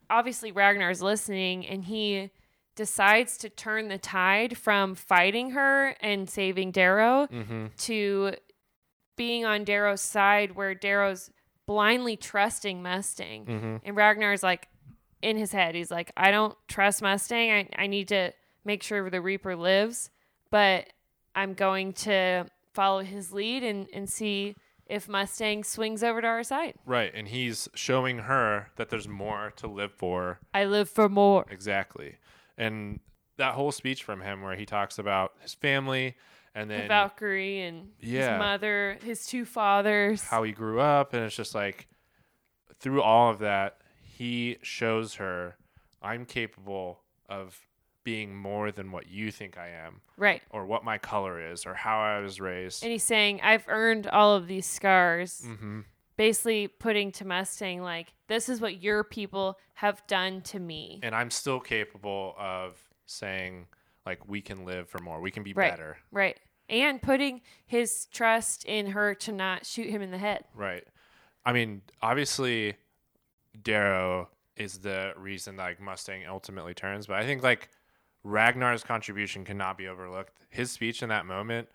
[0.10, 2.32] obviously Ragnar's listening, and he
[2.79, 7.65] decides to turn the tide from fighting her and saving Darrow Mm-hmm.
[7.79, 8.31] to
[9.17, 11.29] being on Darrow's side, where Darrow's
[11.65, 13.75] blindly trusting Mustang, Mm-hmm.
[13.83, 14.69] and Ragnar's like
[15.21, 17.51] in his head, he's like, I don't trust Mustang.
[17.51, 18.31] I I need to
[18.63, 20.09] make sure the Reaper lives,
[20.49, 20.87] but
[21.35, 24.55] I'm going to follow his lead and and see.
[24.89, 29.53] If Mustang swings over to our side, Right, and he's showing her that there's more
[29.57, 30.39] to live for.
[30.51, 31.45] I live for more.
[31.51, 32.15] Exactly.
[32.60, 33.00] And
[33.38, 36.15] that whole speech from him where he talks about his family
[36.54, 38.34] and the then Valkyrie and Yeah.
[38.34, 40.24] his mother, his two fathers.
[40.26, 41.88] how he grew up and it's just like
[42.80, 45.56] through all of that he shows her
[46.02, 47.60] I'm capable of
[48.04, 50.41] being more than what you think I am right.
[50.50, 52.82] or what my color is or how I was raised.
[52.84, 55.41] And he's saying, I've earned all of these scars.
[55.45, 55.84] Mhm.
[56.19, 60.99] Basically putting to Mustang, like, this is what your people have done to me.
[61.01, 63.67] And I'm still capable of saying
[64.05, 65.21] like we can live for more.
[65.21, 65.71] We can be Right.
[65.71, 65.97] better.
[66.12, 66.38] Right.
[66.67, 70.43] And putting his trust in her to not shoot him in the head.
[70.53, 70.86] Right.
[71.45, 72.75] I mean, obviously,
[73.62, 74.27] Darrow
[74.58, 77.69] is the reason like Mustang ultimately turns, but I think like
[78.25, 80.34] Ragnar's contribution cannot be overlooked.
[80.49, 81.69] His speech in that moment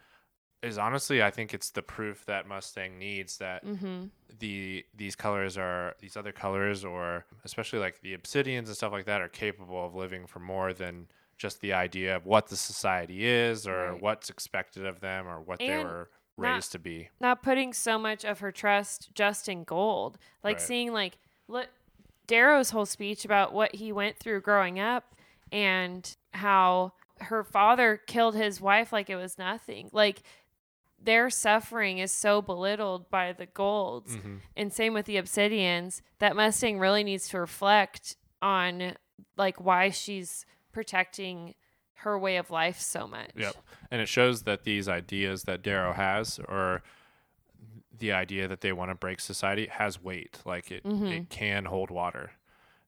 [0.65, 4.05] is honestly, I think it's the proof that Mustang needs that Mm-hmm.
[4.39, 9.07] the these colors are these other colors, or especially like the obsidians and stuff like
[9.07, 13.27] that, are capable of living for more than just the idea of what the society
[13.27, 14.03] is or Right.
[14.03, 17.11] what's expected of them or what they And were not- raised to be.
[17.21, 20.19] Not putting so much of her trust just in gold.
[20.43, 20.67] Like Right.
[20.67, 21.69] seeing, like, look,
[22.27, 25.15] Darrow's whole speech about what he went through growing up
[25.53, 29.89] and how her father killed his wife like it was nothing.
[29.93, 30.23] Like,
[31.05, 34.17] their suffering is so belittled by the golds.
[34.17, 34.41] Mhm.
[34.57, 38.97] and same with the obsidians that mustang really needs to reflect on
[39.37, 41.55] like why she's protecting
[41.99, 43.57] her way of life so much Yep.
[43.91, 46.83] And it shows that these ideas that Darrow has, or
[47.97, 50.41] the idea that they want to break society, has weight.
[50.45, 51.11] Like it, Mhm.
[51.13, 52.33] it can hold water.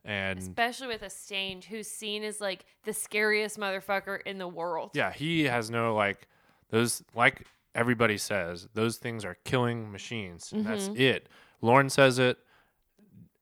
[0.04, 4.90] And especially with a stained who's seen as like the scariest motherfucker in the world
[4.94, 6.28] yeah, he has no like
[6.70, 7.46] those like
[7.76, 10.50] everybody says those things are killing machines.
[10.52, 11.28] and That's it.
[11.62, 12.38] Lorn says it.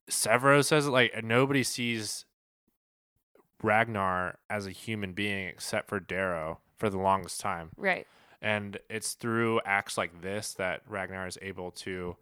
[0.09, 0.91] Sevro says it.
[0.91, 2.25] Like nobody sees
[3.63, 7.69] Ragnar as a human being except for Darrow for the longest time.
[7.77, 8.05] right
[8.41, 12.17] And it's through acts like this that Ragnar is able to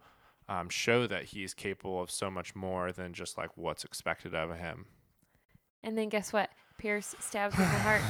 [0.48, 4.56] um, show that he's capable of so much more than just like what's expected of
[4.56, 4.86] him.
[5.82, 8.02] and then guess what pierce stabs her in the heart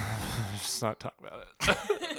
[0.58, 1.78] Just not talk about it.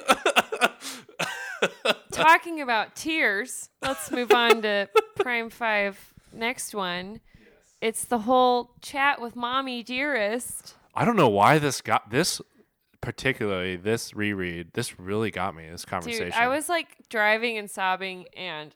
[2.11, 7.19] talking about tears let's move on to prime five next one
[7.81, 12.41] it's the whole chat with mommy dearest I don't know why this got this
[13.05, 14.73] particularly this reread.
[14.73, 15.69] This really got me.
[15.69, 16.25] This conversation.
[16.25, 18.73] Dude, I was like driving and sobbing and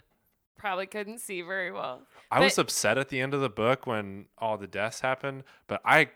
[0.58, 2.04] probably couldn't see very well.
[2.32, 5.82] I was upset at the end of the book when all the deaths happened, but
[5.84, 6.10] I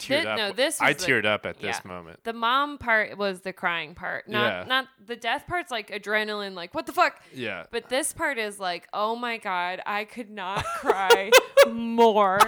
[0.00, 0.36] teared Thi- up.
[0.38, 1.88] no, this I the- teared up at this yeah.
[1.88, 2.24] moment.
[2.24, 4.28] The mom part was the crying part.
[4.28, 4.64] Not Yeah.
[4.66, 7.20] not the death part's like adrenaline, like what the fuck?
[7.34, 7.64] Yeah.
[7.70, 11.30] But this part is like, oh my god, I could not cry
[11.70, 12.38] more.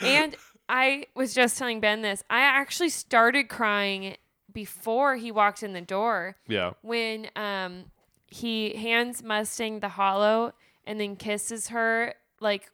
[0.00, 0.36] And
[0.68, 2.22] I was just telling Ben this.
[2.30, 4.16] I actually started crying
[4.52, 6.72] before he walked in the door Yeah.
[6.82, 7.86] when um
[8.28, 10.52] he hands Mustang the hollow
[10.86, 12.70] and then kisses her like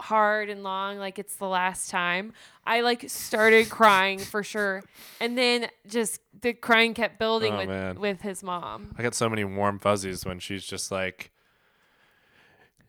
[0.00, 2.32] hard and long like it's the last time.
[2.66, 4.82] I like started crying for sure.
[5.20, 7.98] And then just the crying kept building Oh, with man.
[8.00, 8.94] with his mom.
[8.98, 11.30] I got so many warm fuzzies when she's just like,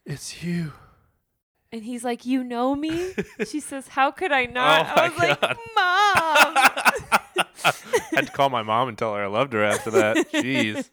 [0.05, 0.73] "It's you."
[1.71, 3.13] And he's like, "You know me?"
[3.47, 5.57] she says, "How could I not?" Oh, I was my like, God.
[5.75, 6.55] "Mom."
[8.13, 10.17] had to call my mom and tell her I loved her after that.
[10.33, 10.89] Jeez.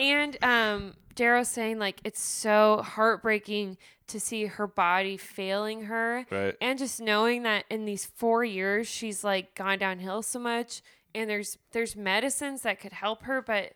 [0.00, 3.76] And um Darrow's saying like it's so heartbreaking
[4.08, 6.56] to see her body failing her Right.
[6.60, 10.82] and just knowing that in these 4 years she's like gone downhill so much
[11.14, 13.72] and there's there's medicines that could help her but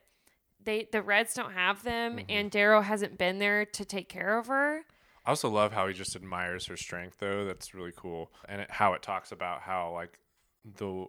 [0.63, 2.27] they the Reds don't have them Mm-hmm.
[2.31, 4.83] and Darrow hasn't been there to take care of her.
[5.25, 7.45] I also love how he just admires her strength, though.
[7.45, 10.19] That's really cool, and it, how it talks about how like
[10.65, 11.05] the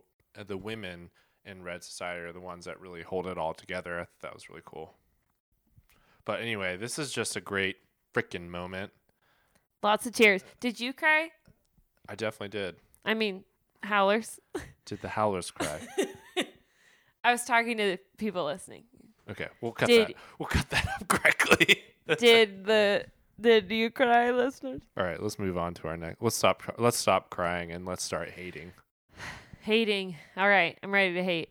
[0.45, 1.09] the women
[1.45, 3.95] in Red Society are the ones that really hold it all together.
[3.99, 4.93] I thought that was really cool.
[6.29, 7.77] But anyway, this is just a great
[8.13, 8.91] freaking moment.
[9.81, 10.43] Lots of tears.
[10.59, 11.31] Did you cry?
[12.07, 12.75] I definitely did.
[13.03, 13.45] I mean,
[13.81, 14.39] howlers.
[14.85, 15.79] Did the howlers cry?
[17.23, 18.83] I was talking to the people listening.
[19.27, 20.15] Okay, we'll cut Did- that.
[20.37, 21.81] We'll cut that up correctly.
[22.19, 23.05] Did the
[23.41, 24.81] did you cry, listeners?
[24.97, 26.21] All right, let's move on to our next.
[26.21, 26.61] Let's stop.
[26.77, 28.73] Let's stop crying and let's start hating.
[29.61, 30.15] Hating.
[30.37, 31.49] All right, I'm ready to hate.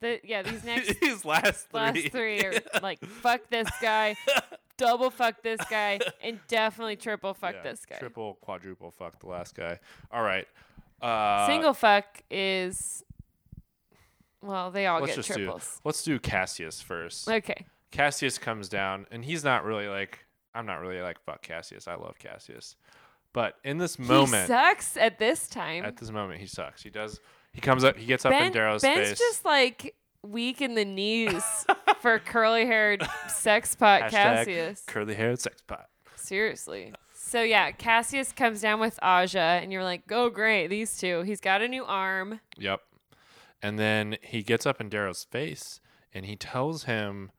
[0.00, 1.80] The, yeah, these next These last three.
[1.80, 4.14] last three are like fuck this guy,
[4.76, 7.96] double fuck this guy, and definitely triple fuck Yeah, this guy.
[7.96, 9.78] Triple, quadruple, fuck the last guy.
[10.10, 10.46] All right.
[11.00, 13.02] Uh, Single fuck is
[14.42, 15.76] well, they all get triples.
[15.76, 15.80] do.
[15.84, 17.28] Let's do Cassius first.
[17.28, 17.66] Okay.
[17.90, 20.24] Cassius comes down, and he's not really like.
[20.54, 21.86] I'm not really like fuck Cassius.
[21.88, 22.76] I love Cassius,
[23.32, 25.84] but in this He moment, sucks at this time.
[25.84, 26.82] at this moment, he sucks.
[26.82, 27.20] He does.
[27.56, 27.96] He comes up.
[27.96, 29.18] He gets up ben, in Darrow's Ben's face.
[29.18, 31.66] just like weak in the knees
[32.00, 34.82] for curly haired sex pot Hashtag Cassius.
[34.86, 35.86] curly haired sex pot.
[36.16, 36.92] Seriously.
[37.14, 41.22] So yeah, Cassius comes down with Aja, and you're like, "Oh great, these two.
[41.22, 42.82] He's got a new arm." Yep.
[43.62, 45.80] And then he gets up in Darrow's face
[46.12, 47.30] and he tells him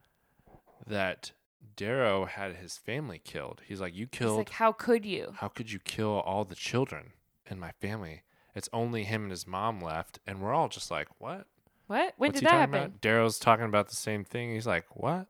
[0.86, 1.32] that
[1.76, 3.61] Darrow had his family killed.
[3.65, 6.55] He's like, You He's killed like, "How could you?" how could you kill all the
[6.55, 7.13] children
[7.49, 8.24] in my family?
[8.58, 10.20] It's only him and his mom left.
[10.26, 11.45] And we're all just like, What?
[11.86, 12.14] What?
[12.18, 12.95] When What's did that happen?
[13.01, 14.51] Darrow's talking about the same thing.
[14.51, 15.28] He's like, What?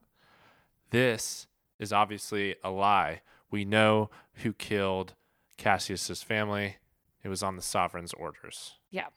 [0.92, 1.46] This
[1.78, 3.22] is obviously a lie.
[3.52, 5.14] We know who killed
[5.58, 6.78] Cassius's family.
[7.22, 8.76] It was on the sovereign's orders.
[8.92, 9.08] Yeah.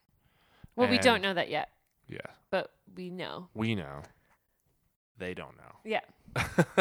[0.75, 1.71] Well, we don't know that yet,
[2.09, 2.19] Yeah.
[2.51, 3.49] but we know.
[3.55, 4.03] We know.
[5.19, 5.77] They don't know.
[5.85, 6.01] Yeah.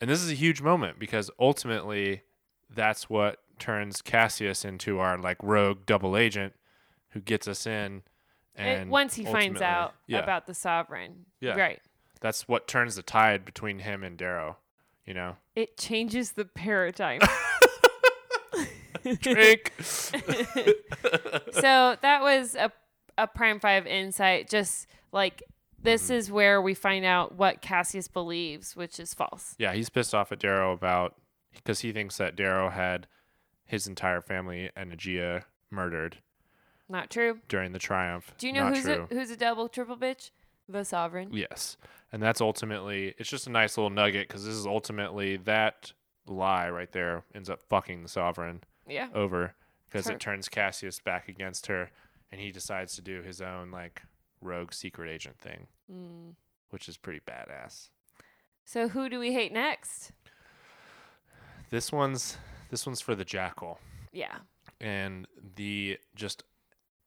[0.00, 2.22] and this is a huge moment because ultimately
[2.68, 6.54] that's what turns Cassius into our like rogue double agent
[7.10, 8.02] who gets us in
[8.54, 11.54] And and once he finds out yeah, about the sovereign, Yeah.
[11.54, 11.80] right?
[12.20, 14.58] that's what turns the tide between him and Darrow,
[15.06, 15.36] you know.
[15.56, 17.20] It changes the paradigm.
[19.20, 19.72] Drink.
[19.80, 20.12] so
[22.02, 22.70] that was a
[23.16, 24.48] a prime five insight.
[24.50, 25.42] Just like
[25.82, 26.12] this Mm-hmm.
[26.14, 29.54] is where we find out what Cassius believes, which is false.
[29.58, 31.14] yeah, he's pissed off at Darrow about
[31.54, 33.06] because he thinks that Darrow had
[33.64, 36.18] his entire family and Agea murdered
[36.90, 37.38] Not true.
[37.48, 38.34] during the triumph.
[38.36, 39.06] Do you know Not who's true.
[39.10, 40.30] a who's a double triple bitch?
[40.68, 41.32] The sovereign.
[41.32, 41.76] Yes.
[42.12, 45.92] And that's ultimately, it's just a nice little nugget because this is ultimately that
[46.26, 49.08] lie right there ends up fucking the sovereign Yeah.
[49.14, 49.54] over
[49.88, 51.90] because it turns Cassius back against her
[52.30, 54.02] and he decides to do his own like
[54.40, 56.34] rogue secret agent thing, Mm.
[56.70, 57.90] which is pretty badass.
[58.64, 60.12] So who do we hate next?
[61.70, 62.36] This one's
[62.70, 63.80] this one's for the jackal
[64.12, 64.38] Yeah.
[64.80, 65.26] and
[65.56, 66.44] the just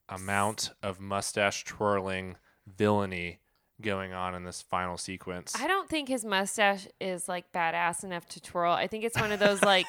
[0.10, 2.36] amount of mustache twirling
[2.68, 3.40] villainy
[3.82, 5.54] going on in this final sequence.
[5.60, 8.72] I don't think his mustache is like badass enough to twirl.
[8.74, 9.86] I think it's one of those like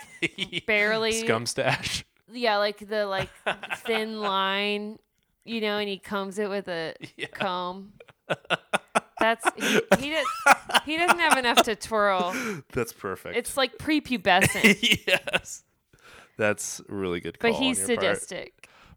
[0.67, 2.05] barely scum stash.
[2.33, 3.29] yeah, like the like
[3.87, 4.99] thin line,
[5.45, 7.27] you know, and he combs it with a Yeah.
[7.29, 7.93] comb.
[9.21, 10.27] That's he, he does
[10.85, 12.35] he doesn't have enough to twirl.
[12.73, 13.37] That's perfect.
[13.37, 15.62] It's like prepubescent, yes.
[16.37, 17.53] That's really good call.
[17.53, 18.33] but he's your part.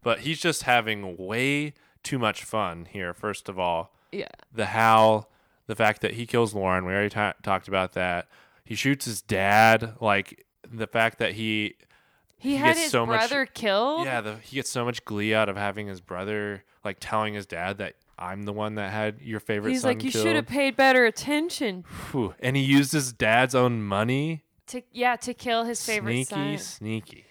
[0.08, 3.12] But he's just having way too much fun here.
[3.12, 4.28] First of all, Yeah.
[4.50, 5.26] the how,
[5.66, 6.86] the fact that he kills Lorn.
[6.86, 8.26] We already ta talked about that.
[8.64, 11.74] He shoots his dad like the fact that he
[12.38, 14.06] He, He had gets his so much- brother killed.
[14.06, 17.44] yeah the, he gets so much glee out of having his brother like telling his
[17.44, 20.46] dad that I'm the one that had your favorite He's son like, you should have
[20.46, 21.84] paid better attention.
[22.40, 24.44] And he used his dad's own money.
[24.68, 26.58] to yeah to kill his favorite sneaky, son.
[26.58, 27.24] Sneaky, sneaky.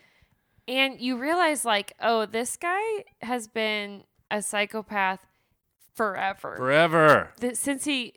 [0.67, 2.81] And you realize like, oh, this guy
[3.21, 5.25] has been a psychopath
[5.95, 6.55] forever.
[6.57, 7.29] Forever.
[7.39, 8.13] Th- since he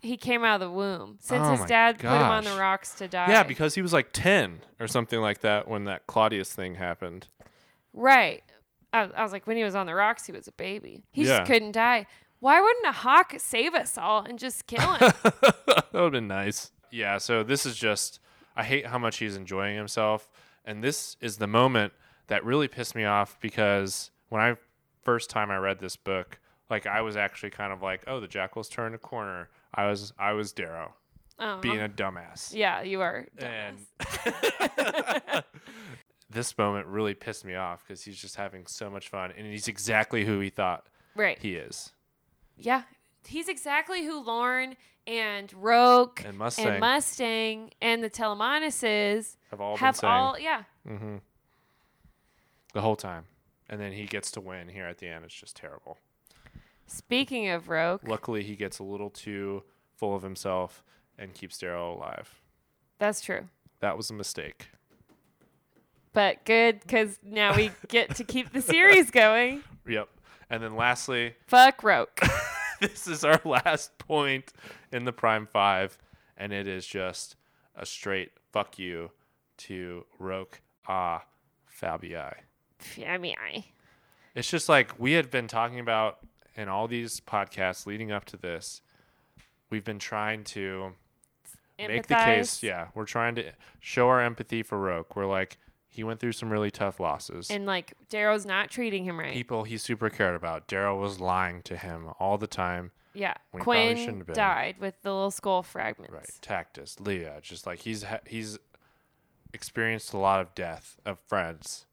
[0.00, 1.18] he came out of the womb.
[1.20, 3.28] Since Oh his dad put him on the rocks to die.
[3.30, 7.28] Yeah, because he was like 10 or something like that when that Claudius thing happened.
[7.92, 8.42] right.
[8.94, 11.04] I, I was like, when he was on the rocks, he was a baby.
[11.12, 11.38] He Yeah.
[11.38, 12.06] just couldn't die.
[12.40, 15.12] Why wouldn't a hawk save us all and just kill him?
[15.22, 16.72] that would have been nice.
[16.90, 18.18] Yeah, so this is just,
[18.56, 20.28] I hate how much he's enjoying himself.
[20.64, 21.92] And this is the moment
[22.28, 24.56] that really pissed me off because when I
[25.02, 26.38] first time I read this book,
[26.70, 29.48] like I was actually kind of like, oh, the jackal's turned a corner.
[29.74, 30.94] I was, I was Darrow
[31.38, 32.54] Oh, being a dumbass.
[32.54, 33.26] yeah, you are.
[33.38, 33.78] And
[36.30, 39.68] this moment really pissed me off because he's just having so much fun and he's
[39.68, 41.38] exactly who he thought Right.
[41.38, 41.92] he is.
[42.56, 42.82] Yeah.
[43.26, 49.74] He's exactly who Lorn and Roque And Mustang and Mustang and the Telemanuses have all
[49.74, 50.62] been have saying all yeah.
[50.86, 51.16] hmm
[52.74, 53.24] the whole time.
[53.68, 55.24] And then he gets to win here at the end.
[55.24, 55.98] It's just terrible.
[56.86, 59.62] Speaking of Roque, Luckily, he gets a little too
[59.96, 60.82] full of himself
[61.18, 62.40] and keeps Darrow alive.
[62.98, 63.48] that's true.
[63.80, 64.68] That was a mistake.
[66.12, 69.62] But good because now we get to keep the series going.
[69.88, 70.08] Yep.
[70.48, 72.20] And then lastly, Fuck Roke.
[72.82, 74.52] this is our last point
[74.92, 75.96] in the Prime Five,
[76.36, 77.36] and it is just
[77.74, 79.10] a straight fuck you
[79.58, 81.24] to Roke Ah
[81.80, 82.34] Fabii.
[83.06, 83.64] I mean, I.
[84.34, 86.18] It's just like we had been talking about
[86.56, 88.80] in all these podcasts leading up to this.
[89.70, 90.92] We've been trying to
[91.78, 92.62] make the case.
[92.62, 95.16] Yeah, we're trying to show our empathy for Roque.
[95.16, 95.58] We're like,
[95.92, 97.50] he went through some really tough losses.
[97.50, 99.32] And like Darrow's not treating him right.
[99.32, 100.66] People he super cared about.
[100.66, 102.90] Darrow was lying to him all the time.
[103.14, 103.34] yeah.
[103.52, 104.34] Quinn have been.
[104.34, 106.14] died with the little skull fragments.
[106.14, 106.30] Right.
[106.40, 108.58] Tactus, Lea, just like he's ha- he's
[109.52, 111.86] experienced a lot of death of friends.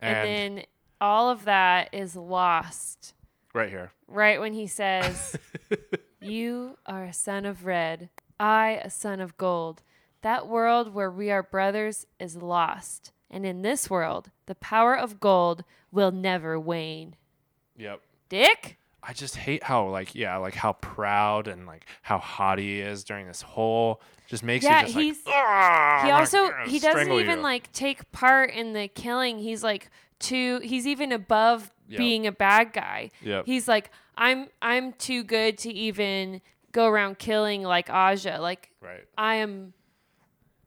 [0.00, 0.28] And, And
[0.58, 0.64] then
[1.00, 3.14] all of that is lost
[3.54, 3.92] right here.
[4.08, 5.36] right when he says,
[6.20, 8.08] You are a son of red,
[8.40, 9.82] I a son of gold.
[10.22, 13.12] That world where we are brothers is lost.
[13.30, 17.16] And in this world, the power of gold will never wane.
[17.76, 18.00] Yep.
[18.28, 18.78] Dick?
[19.02, 23.04] I just hate how like yeah, like how proud and like how hot he is
[23.04, 27.12] during this whole just makes Yeah, you just he's- like "Ah, he also he doesn't
[27.12, 29.38] even you." like take part in the killing.
[29.38, 31.98] He's like too he's even above Yep.
[31.98, 33.10] being a bad guy.
[33.22, 33.46] Yep.
[33.46, 36.40] He's like I'm I'm too good to even
[36.72, 38.38] go around killing like Aja.
[38.40, 39.04] Like right.
[39.16, 39.72] I am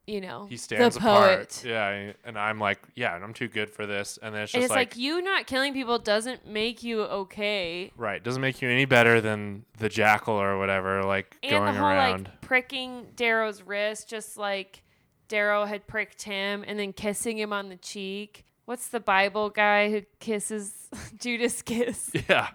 [0.09, 1.33] you know, He stands the poet.
[1.33, 1.63] apart.
[1.65, 4.17] Yeah, and I'm like, yeah, and I'm too good for this.
[4.21, 7.01] And then it's And just it's like, like, you not killing people doesn't make you
[7.03, 7.91] okay.
[7.95, 11.79] right, doesn't make you any better than the jackal or whatever, like And going the
[11.79, 12.23] whole around.
[12.25, 14.83] like pricking Darrow's wrist, just like
[15.27, 18.45] Darrow had pricked him, and then kissing him on the cheek.
[18.65, 20.73] What's the Bible guy who kisses
[21.19, 22.11] Judas kiss?
[22.29, 22.49] yeah.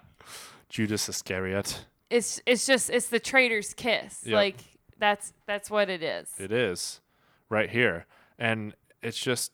[0.69, 1.85] Judas Iscariot.
[2.09, 4.21] It's it's just it's the traitor's kiss.
[4.25, 4.33] Yep.
[4.35, 4.55] Like
[4.99, 6.29] that's that's what it is.
[6.37, 7.01] It is
[7.55, 8.05] right here.
[8.37, 9.51] And it's just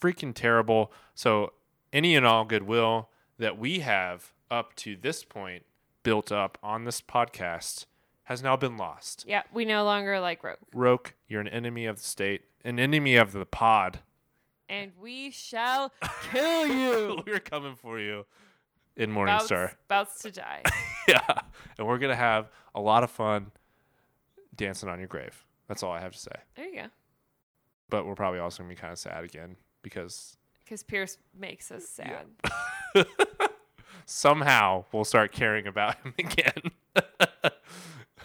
[0.00, 0.92] freaking terrible.
[1.14, 1.52] So,
[1.92, 5.64] any and all goodwill that we have up to this point
[6.04, 7.86] built up on this podcast
[8.24, 9.24] has now been lost.
[9.26, 13.16] Yeah, we no longer like Roque, Roque, you're an enemy of the state, an enemy
[13.16, 13.98] of the pod.
[14.68, 15.92] and we shall
[16.30, 17.22] kill you.
[17.26, 18.24] We're coming for you
[18.96, 19.74] in Morningstar.
[19.88, 20.62] bouts to die.
[21.08, 21.40] yeah.
[21.76, 23.50] And we're going to have a lot of fun
[24.54, 25.44] dancing on your grave.
[25.66, 26.36] That's all I have to say.
[26.54, 26.86] There you go.
[27.90, 31.88] But we're probably also to be kind of sad again because Because Pierce makes us
[31.88, 32.26] sad.
[34.10, 36.72] somehow we'll start caring about him again.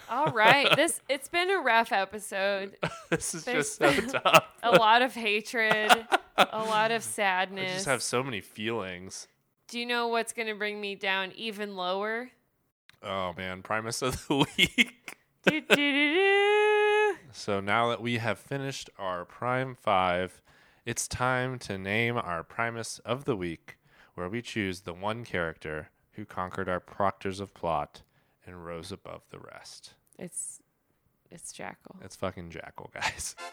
[0.08, 2.76] All right, this it's been a rough episode.
[3.10, 4.44] this is There's just so tough.
[4.62, 6.06] A lot of hatred,
[6.36, 7.70] a lot of sadness.
[7.70, 9.26] I just have so many feelings.
[9.68, 12.30] Do you know what's going to bring me down even lower?
[13.02, 15.18] Oh man, Primus of the week.
[17.46, 20.42] So now that we have finished our Prime 5,
[20.84, 23.76] it's time to name our Primus of the week,
[24.14, 28.02] where we choose the one character who conquered our proctors of plot
[28.46, 29.94] and rose above the rest.
[30.18, 30.60] It's
[31.30, 31.96] it's Jackal.
[32.02, 33.36] It's fucking Jackal, guys.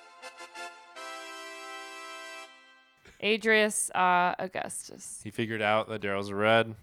[3.21, 5.21] Adrius uh, Augustus.
[5.23, 6.75] He figured out that Darrow's red,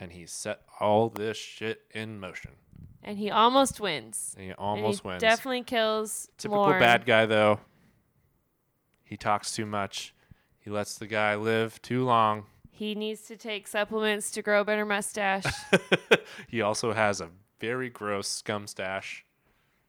[0.00, 2.52] and he set all this shit in motion.
[3.02, 4.34] And he almost wins.
[4.36, 5.20] And he And almost he wins.
[5.20, 6.80] Definitely kills Typical Lorn.
[6.80, 7.60] bad guy, though.
[9.04, 10.14] He talks too much.
[10.58, 12.44] He lets the guy live too long.
[12.70, 15.44] He needs to take supplements to grow a better mustache.
[16.48, 17.28] he also has a
[17.60, 19.24] very gross scum stash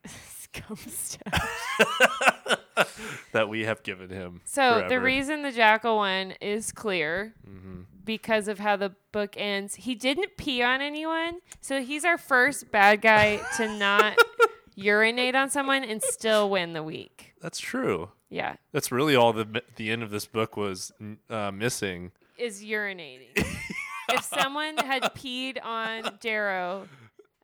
[0.05, 1.49] Scum stash.
[3.33, 4.41] that we have given him.
[4.45, 5.05] So the forever.
[5.05, 7.85] reason the jackal one is clear Mhm.
[8.09, 9.75] Because of how the book ends.
[9.75, 14.17] He didn't pee on anyone, so he's our first bad guy to not
[14.75, 17.35] urinate on someone and still win the week.
[17.39, 18.09] That's true.
[18.31, 20.91] Yeah, That's really all the the end of this book was
[21.29, 22.11] uh, missing.
[22.39, 23.27] is urinating.
[24.09, 26.87] if someone had peed on Darrow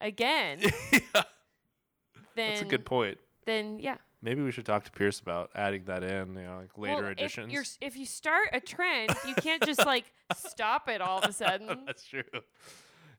[0.01, 0.61] again,
[0.91, 1.23] then
[2.35, 3.19] That's a good point.
[3.45, 3.97] then yeah.
[4.25, 7.11] Maybe we should talk to Pierce about adding that in, you know, like later Well,
[7.11, 7.45] editions.
[7.45, 10.05] If, you're, if you start a trend, you can't just like
[10.35, 11.67] stop it all of a sudden.
[11.85, 12.23] That's true.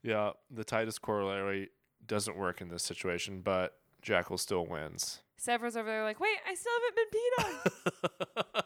[0.03, 1.71] Yeah, the Titus corollary
[2.09, 5.21] doesn't work in this situation, but Jackal still wins.
[5.37, 8.63] Sevro's over there like, wait, I still haven't been peed on.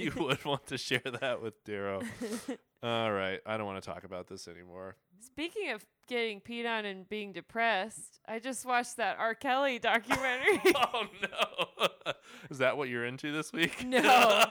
[0.04, 2.02] you would want to share that with Darrow.
[2.82, 4.96] All right, I don't want to talk about this anymore.
[5.20, 9.34] Speaking of getting peed on and being depressed, I just watched that R.
[9.34, 10.60] Kelly documentary.
[10.74, 12.12] oh no.
[12.50, 13.84] Is that what you're into this week?
[13.84, 14.44] No.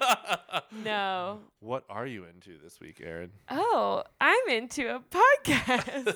[0.84, 1.40] no.
[1.60, 3.32] what are you into this week, Aaron?
[3.50, 6.14] Oh, I'm into a podcast.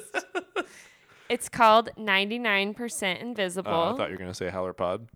[1.30, 3.72] it's called 99% Invisible.
[3.72, 5.08] Oh, I thought you were going to say Howler Pod.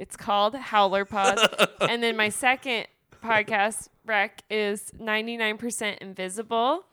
[0.00, 1.38] It's called Howler Pod.
[1.82, 2.86] and then my second
[3.22, 6.86] podcast rec is 99% Invisible.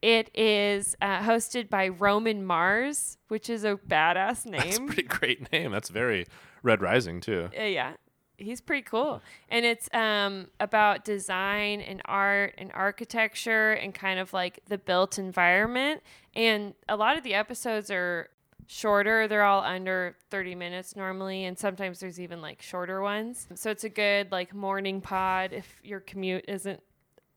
[0.00, 4.60] It is uh, hosted by Roman Mars, which is a badass name.
[4.62, 5.72] That's a pretty great name.
[5.72, 6.26] That's very
[6.62, 7.50] Red Rising too.
[7.54, 7.92] Uh, yeah,
[8.38, 9.20] he's pretty cool.
[9.50, 15.18] And it's um, about design and art and architecture and kind of like the built
[15.18, 16.02] environment.
[16.34, 18.30] And a lot of the episodes are
[18.66, 19.28] shorter.
[19.28, 21.44] They're all under 30 minutes normally.
[21.44, 23.46] And sometimes there's even like shorter ones.
[23.54, 26.80] So it's a good like morning pod if your commute isn't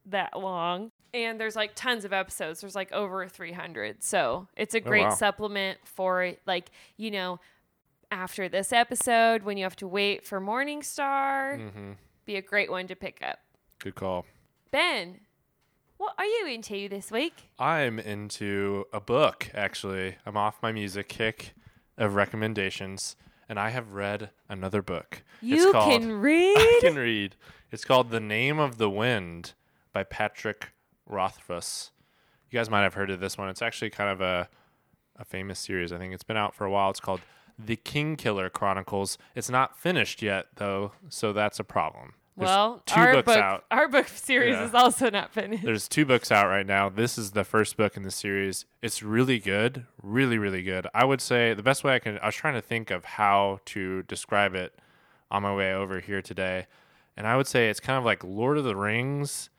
[0.08, 0.92] that long.
[1.14, 2.62] And there's like tons of episodes.
[2.62, 4.04] There's like over 300.
[4.04, 5.16] So it's a great wow.
[5.16, 7.40] supplement for like, you know,
[8.12, 11.60] after this episode when you have to wait for Morningstar.
[11.60, 11.92] Mm-hmm.
[12.26, 13.40] Be a great one to pick up.
[13.80, 14.26] Good call.
[14.72, 15.22] Ben,
[15.98, 17.50] what are you into this week?
[17.60, 20.16] I'm into a book, actually.
[20.26, 21.54] I'm off my music kick
[21.98, 23.16] of recommendations,
[23.50, 25.24] and I have read another book.
[25.42, 26.58] You it's called, can read.
[26.58, 27.36] I can read.
[27.72, 29.54] It's called The Name of the Wind
[29.92, 30.74] by Patrick
[31.06, 31.92] Rothfuss.
[32.50, 33.50] You guys might have heard of this one.
[33.50, 34.50] It's actually kind of a,
[35.18, 35.92] a famous series.
[35.92, 36.90] I think it's been out for a while.
[36.90, 37.22] It's called
[37.58, 39.18] The Kingkiller Chronicles.
[39.36, 42.14] It's not finished yet, though, so that's a problem.
[42.38, 43.66] There's well, two our books book, out.
[43.72, 44.66] our book series Yeah.
[44.66, 45.64] is also not finished.
[45.64, 46.88] There's two books out right now.
[46.88, 48.66] This is the first book in the series.
[48.84, 50.86] It's really good, really, really good.
[50.94, 52.20] I would say the best way I can.
[52.20, 54.78] I was trying to think of how to describe it
[55.32, 56.68] on my way over here today,
[57.18, 59.50] and I would say it's kind of like Lord of the Rings,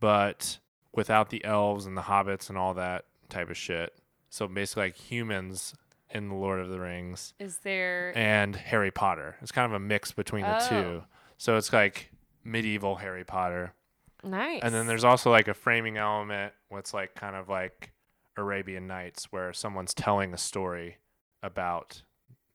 [0.00, 0.58] but
[0.94, 3.92] without the elves and the hobbits and all that type of shit.
[4.30, 5.74] So basically, like humans
[6.10, 8.12] in the Lord of the Rings Is there?
[8.16, 9.36] and Harry Potter.
[9.42, 10.68] It's kind of a mix between the Oh.
[10.68, 11.04] two.
[11.36, 12.10] So it's like
[12.44, 13.74] medieval Harry Potter.
[14.22, 14.60] nice.
[14.62, 17.92] And then there's also like a framing element what's like kind of like
[18.36, 20.98] Arabian Nights where someone's telling a story
[21.42, 22.02] about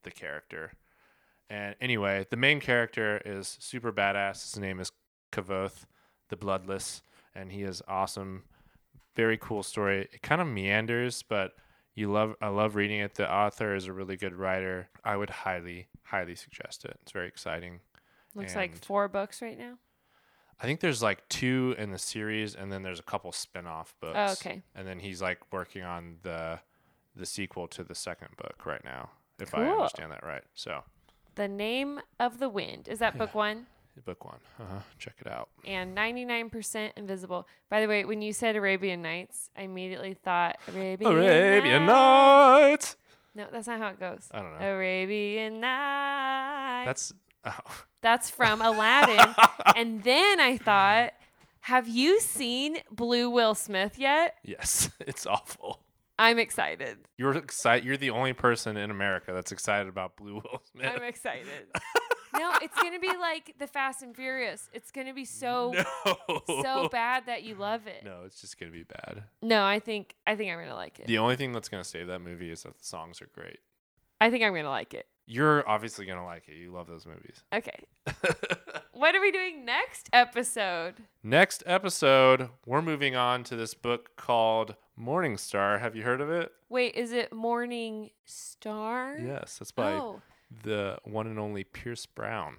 [0.04, 0.74] the character.
[1.50, 4.54] And anyway, the main character is super badass.
[4.54, 4.92] His name is
[5.32, 5.86] Kvothe,
[6.30, 7.02] the Bloodless,
[7.34, 8.44] and he is awesome.
[9.16, 10.08] Very cool story.
[10.14, 11.54] It kind of meanders, but
[11.96, 13.16] you love I love reading it.
[13.16, 14.90] The author is a really good writer.
[15.04, 16.98] I would highly highly suggest it.
[17.02, 17.80] It's very exciting.
[18.36, 19.76] Looks like and- four books right now.
[20.62, 24.18] I think there's like two in the series, and then there's a couple spin-off books.
[24.18, 24.62] Oh, okay.
[24.76, 26.60] And then he's like working on the
[27.16, 29.10] the sequel to the second book right now,
[29.40, 29.74] if I Cool.
[29.74, 30.44] understand that right.
[30.56, 30.84] So,
[31.36, 32.88] The Name of the Wind.
[32.88, 33.68] Is that book one?
[34.06, 34.40] book one.
[34.60, 34.80] Uh-huh.
[34.98, 35.50] Check it out.
[35.66, 37.46] And 99% Invisible.
[37.70, 42.96] By the way, when you said Arabian Nights, I immediately thought Arabian, Arabian Nights.
[42.96, 42.98] Nights.
[43.36, 44.30] No, that's not how it goes.
[44.32, 44.66] I don't know.
[44.74, 46.86] Arabian Nights.
[46.86, 47.14] That's
[47.46, 47.84] oh.
[48.02, 49.36] That's from Aladdin.
[49.76, 51.14] and then I thought,
[51.62, 54.36] have you seen Blue Will Smith yet?
[54.44, 55.82] yes, it's awful.
[56.18, 56.98] I'm excited.
[57.18, 57.86] You're excited.
[57.86, 60.92] You're the only person in America that's excited about Blue Will Smith.
[60.94, 61.68] I'm excited.
[62.38, 64.70] no, it's gonna be like the Fast and Furious.
[64.74, 66.42] It's gonna be so no.
[66.62, 68.04] so bad that you love it.
[68.04, 69.24] No, it's just gonna be bad.
[69.42, 71.08] No, I think I think I'm gonna like it.
[71.08, 73.60] The only thing that's gonna save that movie is that the songs are great.
[74.20, 75.08] I think I'm gonna like it.
[75.32, 76.56] You're obviously gonna like it.
[76.58, 77.44] You love those movies.
[77.54, 77.80] Okay.
[78.94, 80.96] What are we doing next episode?
[81.24, 85.78] Next episode, we're moving on to this book called Morning Star.
[85.78, 86.52] Have you heard of it?
[86.68, 89.18] Wait, is it Morning Star?
[89.18, 90.22] Yes, that's by Oh,
[90.64, 92.58] the one and only Pierce Brown.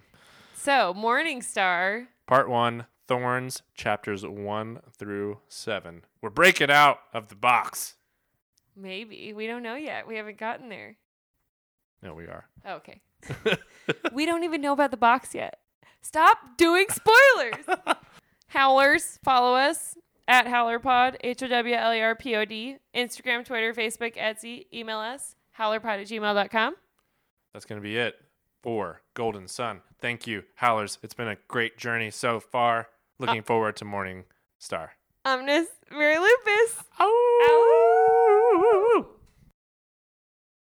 [0.54, 2.06] So, Morning Star.
[2.26, 6.04] Part one, Thorns, chapters one through seven.
[6.22, 7.96] We're breaking out of the box.
[8.76, 9.32] Maybe.
[9.34, 10.06] We don't know yet.
[10.06, 10.96] We haven't gotten there.
[12.02, 12.46] No, we are.
[12.64, 13.00] Oh, okay.
[14.12, 15.58] we don't even know about the box yet.
[16.02, 17.78] Stop doing spoilers.
[18.48, 19.96] Howlers, follow us
[20.26, 24.66] at HowlerPod, H O W L E R P O D, Instagram, Twitter, Facebook, Etsy,
[24.72, 26.74] email us, howlerpod at gmail.com.
[27.52, 28.14] That's going to be it
[28.62, 29.82] for Golden Son.
[30.00, 30.98] Thank you, Howlers.
[31.02, 32.88] It's been a great journey so far.
[33.18, 34.24] Looking uh, forward to Morning
[34.58, 34.92] Star.
[35.24, 36.84] Omnis, Mary Lupus.
[36.98, 37.89] Oh!